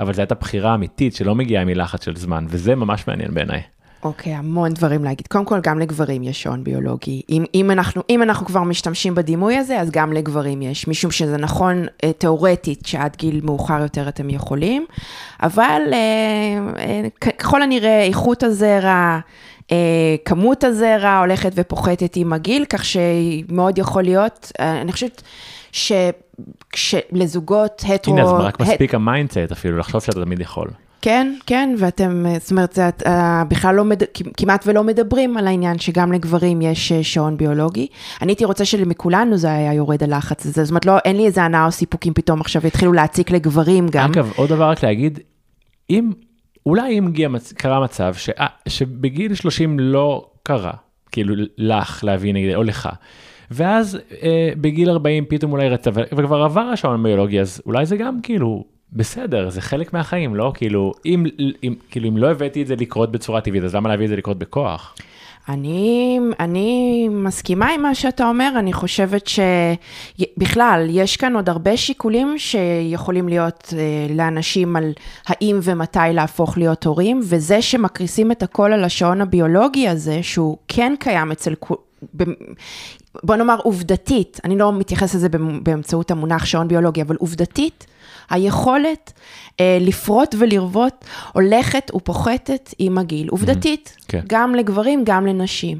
[0.00, 3.62] אבל זו הייתה בחירה אמיתית שלא מגיעה מלחץ של זמן וזה ממש מעניין בעיניי.
[4.06, 5.26] אוקיי, okay, המון דברים להגיד.
[5.26, 7.22] קודם כל, גם לגברים יש שעון ביולוגי.
[7.30, 11.36] אם, אם, אנחנו, אם אנחנו כבר משתמשים בדימוי הזה, אז גם לגברים יש, משום שזה
[11.36, 14.86] נכון אה, תיאורטית שעד גיל מאוחר יותר אתם יכולים,
[15.42, 15.98] אבל אה,
[16.78, 19.18] אה, ככל הנראה איכות הזרע,
[20.24, 25.22] כמות הזרע הולכת ופוחתת עם הגיל, כך שמאוד יכול להיות, אני חושבת
[26.74, 28.14] שלזוגות הטרו...
[28.14, 30.68] הנה, אז רק מספיק ה mindset אפילו לחשוב שאתה תמיד יכול.
[31.02, 33.08] כן, כן, ואתם, זאת אומרת, זה, אה,
[33.48, 34.02] בכלל לא, מד...
[34.36, 37.86] כמעט ולא מדברים על העניין שגם לגברים יש אה, שעון ביולוגי.
[38.22, 41.42] אני הייתי רוצה שמכולנו זה היה יורד הלחץ הזה, זאת אומרת, לא, אין לי איזה
[41.42, 44.10] הנאה או סיפוקים פתאום עכשיו יתחילו להציק לגברים גם.
[44.10, 45.20] אגב, עוד דבר רק להגיד,
[45.90, 46.10] אם,
[46.66, 50.72] אולי אם הגיע, קרה מצב ש, 아, שבגיל 30 לא קרה,
[51.12, 52.88] כאילו לך להביא נגד, או לך.
[53.50, 58.20] ואז אה, בגיל 40 פתאום אולי רצה, וכבר עבר השעון ביולוגי, אז אולי זה גם
[58.22, 60.52] כאילו בסדר, זה חלק מהחיים, לא?
[60.54, 61.26] כאילו אם,
[61.62, 64.16] אם, כאילו, אם לא הבאתי את זה לקרות בצורה טבעית, אז למה להביא את זה
[64.16, 64.94] לקרות בכוח?
[65.48, 72.38] אני, אני מסכימה עם מה שאתה אומר, אני חושבת שבכלל, יש כאן עוד הרבה שיקולים
[72.38, 74.92] שיכולים להיות אה, לאנשים על
[75.26, 80.94] האם ומתי להפוך להיות הורים, וזה שמקריסים את הכל על השעון הביולוגי הזה, שהוא כן
[80.98, 81.54] קיים אצל...
[83.22, 85.28] בוא נאמר עובדתית, אני לא מתייחס לזה
[85.62, 87.86] באמצעות המונח שעון ביולוגי, אבל עובדתית,
[88.30, 89.12] היכולת
[89.60, 94.20] אה, לפרוט ולרוות הולכת ופוחתת עם הגיל, עובדתית, mm-hmm, כן.
[94.26, 95.78] גם לגברים, גם לנשים.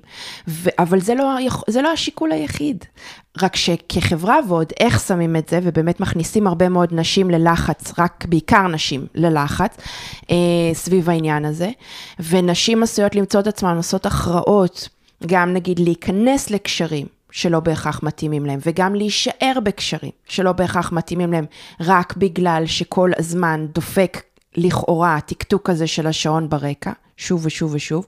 [0.48, 1.36] ו- אבל זה לא,
[1.68, 2.84] זה לא השיקול היחיד.
[3.42, 8.68] רק שכחברה ועוד איך שמים את זה, ובאמת מכניסים הרבה מאוד נשים ללחץ, רק בעיקר
[8.68, 9.76] נשים ללחץ,
[10.30, 10.36] אה,
[10.72, 11.70] סביב העניין הזה,
[12.30, 14.88] ונשים עשויות למצוא את עצמן עושות הכרעות,
[15.26, 17.06] גם נגיד להיכנס לקשרים.
[17.30, 21.44] שלא בהכרח מתאימים להם, וגם להישאר בקשרים שלא בהכרח מתאימים להם,
[21.80, 24.22] רק בגלל שכל הזמן דופק
[24.56, 28.06] לכאורה הטקטוק הזה של השעון ברקע, שוב ושוב ושוב.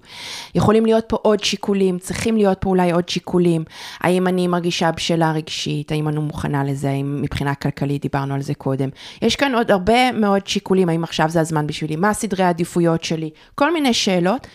[0.55, 3.65] יכולים להיות פה עוד שיקולים, צריכים להיות פה אולי עוד שיקולים,
[4.01, 8.55] האם אני מרגישה בשלה רגשית, האם אני מוכנה לזה, האם מבחינה כלכלית, דיברנו על זה
[8.55, 8.89] קודם.
[9.23, 13.31] יש כאן עוד הרבה מאוד שיקולים, האם עכשיו זה הזמן בשבילי, מה סדרי העדיפויות שלי,
[13.55, 14.47] כל מיני שאלות.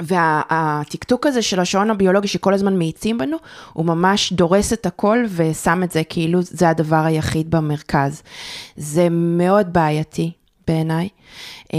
[0.00, 3.36] והטקטוק הזה של השעון הביולוגי שכל הזמן מאיצים בנו,
[3.72, 8.22] הוא ממש דורס את הכל ושם את זה כאילו זה הדבר היחיד במרכז.
[8.76, 10.32] זה מאוד בעייתי
[10.66, 11.08] בעיניי.
[11.72, 11.78] אמ,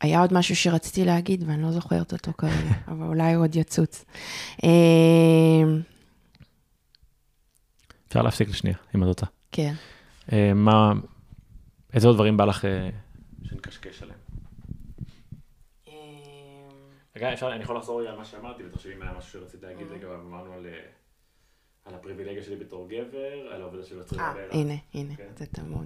[0.00, 4.04] היה עוד משהו שרציתי להגיד ואני לא זוכרת אותו כרגע, אבל אולי הוא עוד יצוץ.
[4.62, 5.80] אמ,
[8.08, 9.26] אפשר להפסיק לשנייה, אם את רוצה.
[9.52, 9.74] כן.
[10.32, 10.92] אה, מה,
[11.92, 12.88] איזה עוד דברים בא לך אה,
[13.44, 14.15] שנקשקש עליהם?
[17.16, 19.86] רגע, אפשר, אני יכול לחזור רגע על מה שאמרתי, ותחשבי אם היה משהו שרציתי להגיד
[19.90, 20.66] לגביו, אמרנו על,
[21.84, 25.84] על הפריבילגיה שלי בתור גבר, על העובדה של יוצרים אה, הנה, הנה, זה טמון.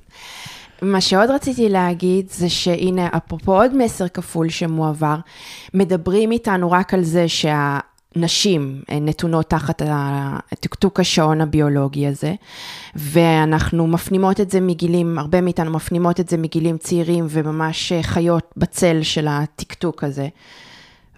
[0.82, 5.16] מה שעוד רציתי להגיד זה שהנה, אפרופו עוד מסר כפול שמועבר,
[5.74, 7.78] מדברים איתנו רק על זה שה...
[8.16, 9.82] נשים נתונות תחת
[10.52, 12.34] הטקטוק השעון הביולוגי הזה,
[12.94, 19.02] ואנחנו מפנימות את זה מגילים, הרבה מאיתנו מפנימות את זה מגילים צעירים וממש חיות בצל
[19.02, 20.28] של הטקטוק הזה.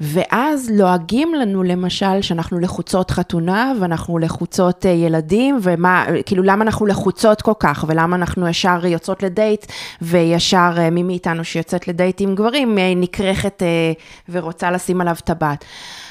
[0.00, 7.42] ואז לועגים לנו למשל שאנחנו לחוצות חתונה ואנחנו לחוצות ילדים ומה, כאילו למה אנחנו לחוצות
[7.42, 9.66] כל כך ולמה אנחנו ישר יוצאות לדייט
[10.02, 13.62] וישר מי מאיתנו שיוצאת לדייט עם גברים נקרחת
[14.28, 15.64] ורוצה לשים עליו טבעת.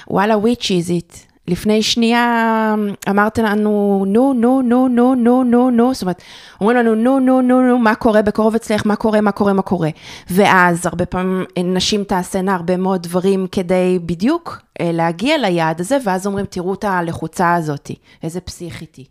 [0.09, 1.30] וואלה, is it?
[1.51, 2.75] לפני שנייה
[3.09, 6.21] אמרת לנו, נו, נו, נו, נו, נו, נו, נו, זאת אומרת,
[6.61, 9.61] אומרים לנו, נו, נו, נו, נו, מה קורה בקרוב אצלך, מה קורה, מה קורה, מה
[9.61, 9.89] קורה.
[10.29, 16.45] ואז הרבה פעמים נשים תעשינה הרבה מאוד דברים כדי בדיוק להגיע ליעד הזה, ואז אומרים,
[16.45, 17.91] תראו את הלחוצה הזאת,
[18.23, 19.05] איזה פסיכית היא.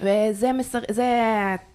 [0.00, 1.06] וזה מסר, זה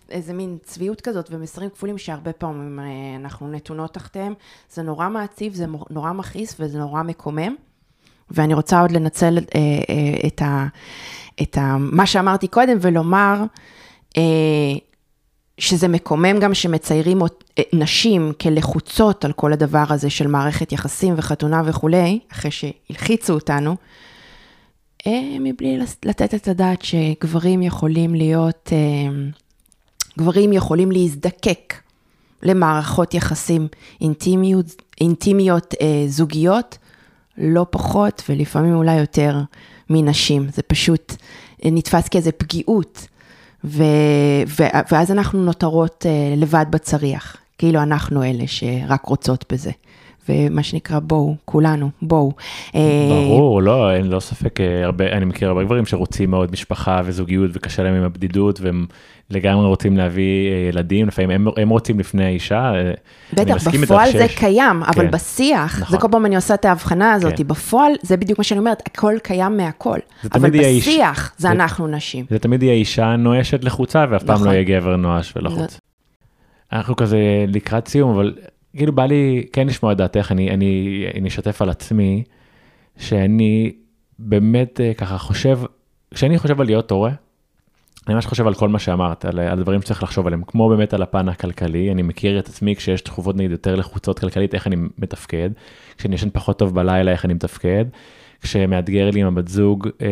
[0.10, 2.80] איזה מין צביעות כזאת ומסרים כפולים שהרבה פעמים
[3.20, 4.34] אנחנו נתונות תחתיהם.
[4.70, 7.56] זה נורא מעציב, זה נורא מכעיס וזה נורא מקומם.
[8.32, 9.60] ואני רוצה עוד לנצל אה,
[9.90, 10.68] אה, את, ה,
[11.42, 13.44] את ה, מה שאמרתי קודם ולומר
[14.18, 14.24] אה,
[15.58, 17.20] שזה מקומם גם שמציירים
[17.74, 23.76] נשים כלחוצות על כל הדבר הזה של מערכת יחסים וחתונה וכולי, אחרי שהלחיצו אותנו,
[25.40, 28.74] מבלי לתת את הדעת שגברים יכולים להיות,
[30.20, 31.74] גברים יכולים להזדקק
[32.44, 33.68] למערכות יחסים
[34.02, 35.74] אינטימיות, אינטימיות
[36.08, 36.78] זוגיות,
[37.38, 39.42] לא פחות ולפעמים אולי יותר
[39.90, 41.16] מנשים, זה פשוט
[41.66, 43.08] נתפס כאיזה פגיעות,
[43.64, 43.84] ו,
[44.48, 49.72] ו, ואז אנחנו נותרות אה, לבד בצריח, כאילו אנחנו אלה שרק רוצות בזה.
[50.30, 52.32] ומה שנקרא בואו, כולנו, בואו.
[52.76, 57.02] אה, ברור, לא, אין לא ספק, אה, הרבה, אני מכיר הרבה גברים שרוצים מאוד משפחה
[57.06, 58.86] וזוגיות וקשה להם עם הבדידות והם
[59.30, 62.74] לגמרי רוצים להביא אה, ילדים, לפעמים הם, הם רוצים לפני האישה.
[63.34, 64.38] בטח, בפועל זה שיש...
[64.38, 65.92] קיים, אבל כן, בשיח, נכון.
[65.92, 67.48] זה כל פעם אני עושה את ההבחנה הזאת, כן.
[67.48, 70.00] בפועל זה בדיוק מה שאני אומרת, הכל קיים מהכל,
[70.34, 70.86] אבל בשיח האיש...
[71.38, 72.26] זה, זה אנחנו נשים.
[72.30, 74.36] זה תמיד יהיה אישה נואשת לחוצה ואף נכון.
[74.36, 75.80] פעם לא יהיה גבר נואש ולחוץ.
[76.74, 78.34] אנחנו כזה לקראת סיום, אבל
[78.76, 82.24] כאילו בא לי כן לשמוע את דעתך, אני, אני, אני אשתף על עצמי,
[82.98, 83.76] שאני
[84.20, 85.60] באמת אה, ככה חושב,
[86.14, 87.12] כשאני חושב על להיות הורה,
[88.08, 90.94] אני ממש חושב על כל מה שאמרת, על, על דברים שצריך לחשוב עליהם, כמו באמת
[90.94, 94.76] על הפן הכלכלי, אני מכיר את עצמי כשיש תכובות נגיד יותר לחוצות כלכלית, איך אני
[94.98, 95.50] מתפקד,
[95.98, 97.86] כשאני ישן פחות טוב בלילה, איך אני מתפקד,
[98.42, 100.08] כשמאתגר לי עם הבת זוג, אה,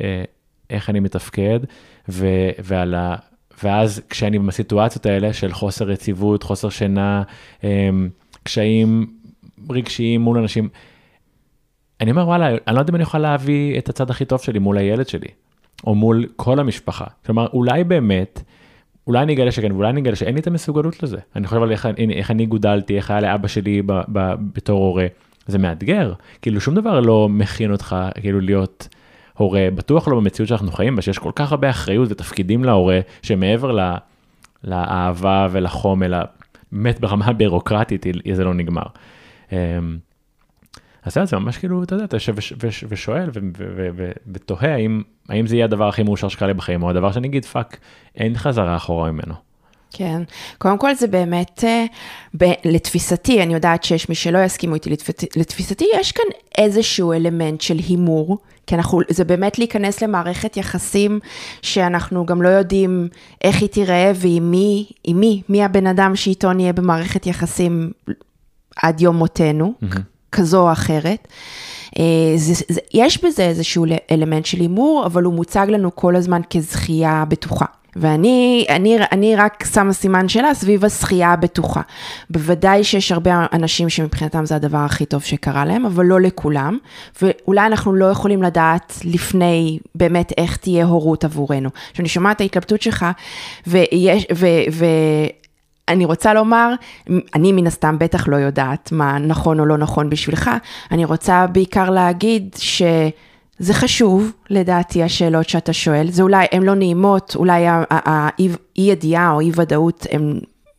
[0.00, 0.24] אה,
[0.70, 1.60] איך אני מתפקד,
[2.08, 2.26] ו,
[2.58, 3.16] ועל ה...
[3.62, 7.22] ואז כשאני בסיטואציות האלה של חוסר יציבות, חוסר שינה,
[7.64, 8.08] אמ,
[8.42, 9.06] קשיים
[9.70, 10.68] רגשיים מול אנשים,
[12.00, 14.58] אני אומר וואלה, אני לא יודע אם אני יכול להביא את הצד הכי טוב שלי
[14.58, 15.28] מול הילד שלי,
[15.86, 17.04] או מול כל המשפחה.
[17.26, 18.42] כלומר, אולי באמת,
[19.06, 21.18] אולי אני אגלה שכן, ואולי אני אגלה שאין לי את המסוגלות לזה.
[21.36, 25.06] אני חושב על איך, איך אני גודלתי, איך היה לאבא שלי ב, ב, בתור הורה.
[25.46, 26.12] זה מאתגר,
[26.42, 28.88] כאילו שום דבר לא מכין אותך כאילו להיות
[29.36, 33.72] הורה, בטוח לא במציאות שאנחנו חיים בה, שיש כל כך הרבה אחריות ותפקידים להורה, שמעבר
[33.72, 33.96] לה,
[34.64, 36.18] לאהבה ולחום, אלא
[36.72, 38.82] באמת ברמה הבירוקרטית זה לא נגמר.
[39.52, 39.56] אמ,
[41.02, 42.34] אז זה ממש כאילו, אתה יודע, אתה יושב
[42.88, 43.30] ושואל
[44.32, 47.44] ותוהה האם, האם זה יהיה הדבר הכי מאושר שקרה לי בחיים, או הדבר שאני אגיד,
[47.44, 47.78] fuck,
[48.14, 49.34] אין חזרה אחורה ממנו.
[49.96, 50.22] כן,
[50.58, 51.84] קודם כל זה באמת, אה,
[52.40, 56.24] ב, לתפיסתי, אני יודעת שיש מי שלא יסכימו איתי, לתפיסתי, לתפיסתי יש כאן
[56.58, 61.18] איזשהו אלמנט של הימור, כי אנחנו, זה באמת להיכנס למערכת יחסים
[61.62, 63.08] שאנחנו גם לא יודעים
[63.44, 67.90] איך היא תיראה ועם מי, עם מי, מי הבן אדם שאיתו נהיה במערכת יחסים
[68.82, 69.98] עד יום מותנו, mm-hmm.
[70.32, 71.28] כזו או אחרת.
[71.98, 76.40] אה, זה, זה, יש בזה איזשהו אלמנט של הימור, אבל הוא מוצג לנו כל הזמן
[76.50, 77.66] כזכייה בטוחה.
[77.96, 81.80] ואני אני, אני רק שמה סימן שאלה סביב הזכייה הבטוחה.
[82.30, 86.78] בוודאי שיש הרבה אנשים שמבחינתם זה הדבר הכי טוב שקרה להם, אבל לא לכולם,
[87.22, 91.70] ואולי אנחנו לא יכולים לדעת לפני באמת איך תהיה הורות עבורנו.
[91.92, 93.06] כשאני שומעת את ההתלבטות שלך,
[93.66, 94.86] ויש, ו, ו,
[95.88, 96.74] אני רוצה לומר,
[97.34, 100.50] אני מן הסתם בטח לא יודעת מה נכון או לא נכון בשבילך,
[100.90, 102.82] אני רוצה בעיקר להגיד ש...
[103.58, 106.10] זה חשוב, לדעתי, השאלות שאתה שואל.
[106.10, 110.38] זה אולי, הן לא נעימות, אולי האי ידיעה או אי ודאות, הם,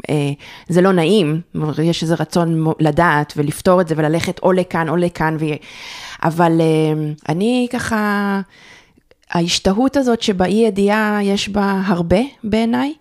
[0.10, 0.32] אה,
[0.70, 1.42] זה לא נעים,
[1.84, 5.46] יש איזה רצון לדעת ולפתור את זה וללכת או לכאן או לכאן, ו...
[6.24, 8.42] אבל אה, אני ככה,
[9.32, 12.94] ההשתהות הזאת שבאי ידיעה יש בה הרבה בעיניי.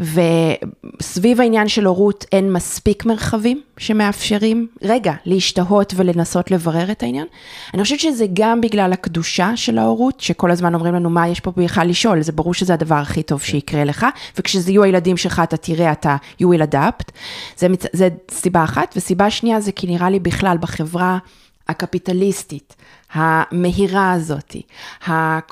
[0.00, 7.26] וסביב העניין של הורות אין מספיק מרחבים שמאפשרים, רגע, להשתהות ולנסות לברר את העניין.
[7.74, 11.52] אני חושבת שזה גם בגלל הקדושה של ההורות, שכל הזמן אומרים לנו מה יש פה
[11.56, 14.06] בכלל לשאול, זה ברור שזה הדבר הכי טוב שיקרה לך,
[14.38, 17.12] וכשזה יהיו הילדים שלך אתה תראה, אתה, you will adapt.
[17.56, 21.18] זה, זה סיבה אחת, וסיבה שנייה זה כי נראה לי בכלל בחברה
[21.68, 22.76] הקפיטליסטית,
[23.12, 24.62] המהירה הזאתי,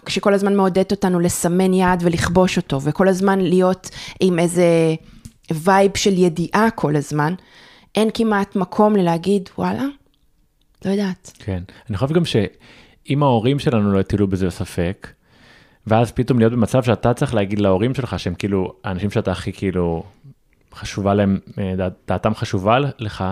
[0.09, 4.95] שכל הזמן מעודדת אותנו לסמן יעד ולכבוש אותו, וכל הזמן להיות עם איזה
[5.53, 7.35] וייב של ידיעה כל הזמן,
[7.95, 9.85] אין כמעט מקום ללהגיד, וואלה,
[10.85, 11.33] לא יודעת.
[11.39, 11.63] כן.
[11.91, 15.09] אני חושב גם שאם ההורים שלנו לא הטילו בזה ספק,
[15.87, 20.03] ואז פתאום להיות במצב שאתה צריך להגיד להורים שלך שהם כאילו האנשים שאתה הכי כאילו
[20.75, 23.25] חשובה להם, אה, דעת- דעתם חשובה לך,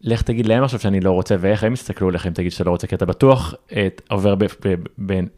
[0.00, 2.70] לך תגיד להם עכשיו שאני לא רוצה ואיך הם יסתכלו עליך אם תגיד שאתה לא
[2.70, 4.34] רוצה כי אתה בטוח אה, עובר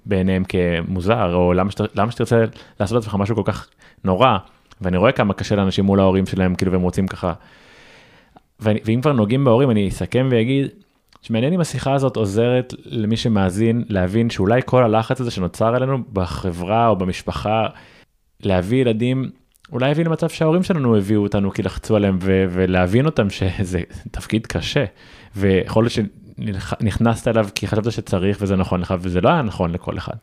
[0.06, 2.44] בעיניהם כמוזר או למה, שאתה, למה שתרצה
[2.80, 3.68] לעשות לעצמך משהו כל כך
[4.04, 4.38] נורא
[4.80, 7.32] ואני רואה כמה קשה לאנשים מול ההורים שלהם כאילו והם רוצים ככה.
[8.60, 10.68] ואני, ואם כבר נוגעים בהורים אני אסכם ואגיד
[11.22, 16.88] שמעניין אם השיחה הזאת עוזרת למי שמאזין להבין שאולי כל הלחץ הזה שנוצר עלינו בחברה
[16.88, 17.66] או במשפחה,
[18.42, 19.30] להביא ילדים,
[19.72, 24.46] אולי הביא למצב שההורים שלנו הביאו אותנו כי לחצו עליהם ו- ולהבין אותם שזה תפקיד
[24.46, 24.84] קשה.
[25.36, 29.98] ויכול להיות שנכנסת אליו כי חשבת שצריך וזה נכון לך וזה לא היה נכון לכל
[29.98, 30.14] אחד.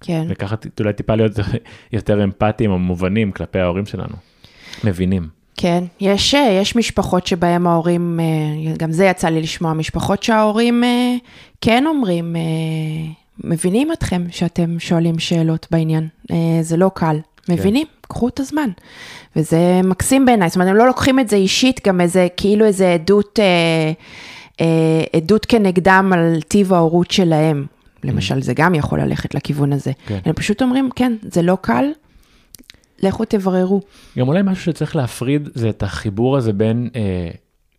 [0.00, 0.26] כן.
[0.28, 1.32] וככה אולי טיפה להיות
[1.92, 4.14] יותר אמפתיים או מובנים כלפי ההורים שלנו.
[4.84, 5.28] מבינים.
[5.56, 10.84] כן, יש, אה, יש משפחות שבהם ההורים, אה, גם זה יצא לי לשמוע, משפחות שההורים
[10.84, 11.14] אה,
[11.60, 12.36] כן אומרים,
[13.44, 16.08] מבינים אתכם שאתם שואלים שאלות בעניין,
[16.60, 17.16] זה לא קל,
[17.48, 18.70] מבינים, קחו את הזמן.
[19.36, 22.94] וזה מקסים בעיניי, זאת אומרת, הם לא לוקחים את זה אישית, גם איזה, כאילו איזה
[22.94, 23.92] עדות, אה,
[24.60, 27.66] אה, עדות כנגדם על טיב ההורות שלהם.
[28.04, 29.92] למשל, זה גם יכול ללכת לכיוון הזה.
[30.06, 30.18] כן.
[30.24, 31.84] הם פשוט אומרים, כן, זה לא קל,
[33.02, 33.80] לכו תבררו.
[34.18, 37.30] גם אולי משהו שצריך להפריד זה את החיבור הזה בין, אה,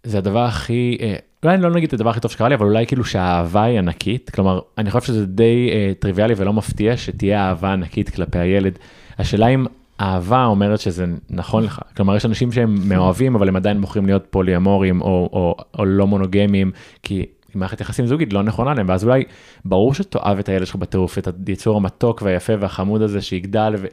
[0.03, 2.65] זה הדבר הכי, אה, אולי אני לא נגיד את הדבר הכי טוב שקרה לי, אבל
[2.65, 7.47] אולי כאילו שהאהבה היא ענקית, כלומר, אני חושב שזה די אה, טריוויאלי ולא מפתיע שתהיה
[7.47, 8.79] אהבה ענקית כלפי הילד.
[9.19, 9.65] השאלה אם
[10.01, 14.25] אהבה אומרת שזה נכון לך, כלומר יש אנשים שהם מאוהבים אבל הם עדיין בוחרים להיות
[14.29, 16.71] פוליאמורים או, או, או לא מונוגמיים,
[17.03, 19.23] כי מערכת יחסים זוגית לא נכונה להם, ואז אולי
[19.65, 23.87] ברור שתאהב את הילד שלך בטירוף, את היצור המתוק והיפה והחמוד הזה שיגדל, ו...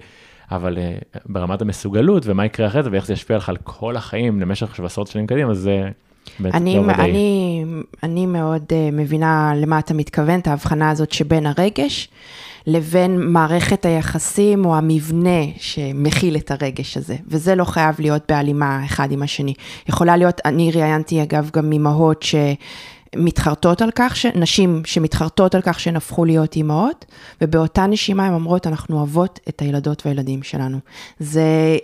[0.50, 4.40] אבל uh, ברמת המסוגלות ומה יקרה אחרי זה ואיך זה ישפיע לך על כל החיים
[4.40, 5.88] למשך עשרות שנים קדימה, זה
[6.44, 6.92] אני, לא.
[6.92, 7.64] אני,
[8.02, 12.08] אני מאוד uh, מבינה למה אתה מתכוון, את ההבחנה הזאת שבין הרגש
[12.66, 19.12] לבין מערכת היחסים או המבנה שמכיל את הרגש הזה, וזה לא חייב להיות בהלימה אחד
[19.12, 19.54] עם השני.
[19.88, 22.24] יכולה להיות, אני ראיינתי אגב גם אימהות
[23.16, 24.26] שמתחרטות על כך, ש...
[24.26, 27.04] נשים שמתחרטות על כך שהן הפכו להיות אימהות,
[27.40, 30.78] ובאותה נשימה הן אומרות, אנחנו אוהבות את הילדות והילדים שלנו.
[31.18, 31.76] זה,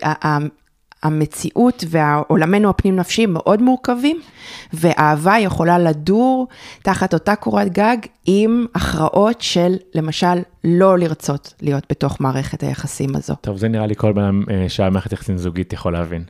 [1.02, 4.20] המציאות ועולמנו הפנים נפשי מאוד מורכבים,
[4.72, 6.48] ואהבה יכולה לדור
[6.82, 7.96] תחת אותה קורת גג
[8.26, 13.34] עם הכרעות של למשל לא לרצות להיות בתוך מערכת היחסים הזו.
[13.40, 16.24] טוב, זה נראה לי כל בן אדם אה, שהיה מערכת יחסים זוגית יכול להבין,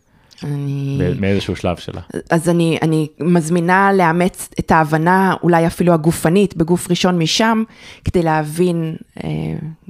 [0.44, 0.98] אני...
[1.20, 2.00] מאיזשהו שלב שלה.
[2.30, 7.62] אז אני, אני מזמינה לאמץ את ההבנה, אולי אפילו הגופנית, בגוף ראשון משם,
[8.04, 9.30] כדי להבין אה,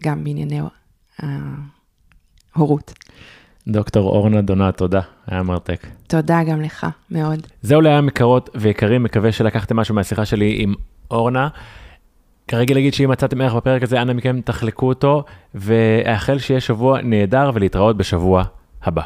[0.01, 0.61] גם בענייני
[1.19, 2.93] ההורות.
[3.69, 5.87] דוקטור אורנה דונה, תודה, היה מרתק.
[6.07, 7.47] תודה גם לך, מאוד.
[7.63, 10.75] זהו להיום יקרות ויקרים, מקווה שלקחתם משהו מהשיחה שלי עם
[11.11, 11.49] אורנה.
[12.49, 17.51] כרגע להגיד שאם מצאתם ערך בפרק הזה, אנא מכם תחלקו אותו, ואאחל שיהיה שבוע נהדר
[17.55, 18.45] ולהתראות בשבוע
[18.83, 19.03] הבא.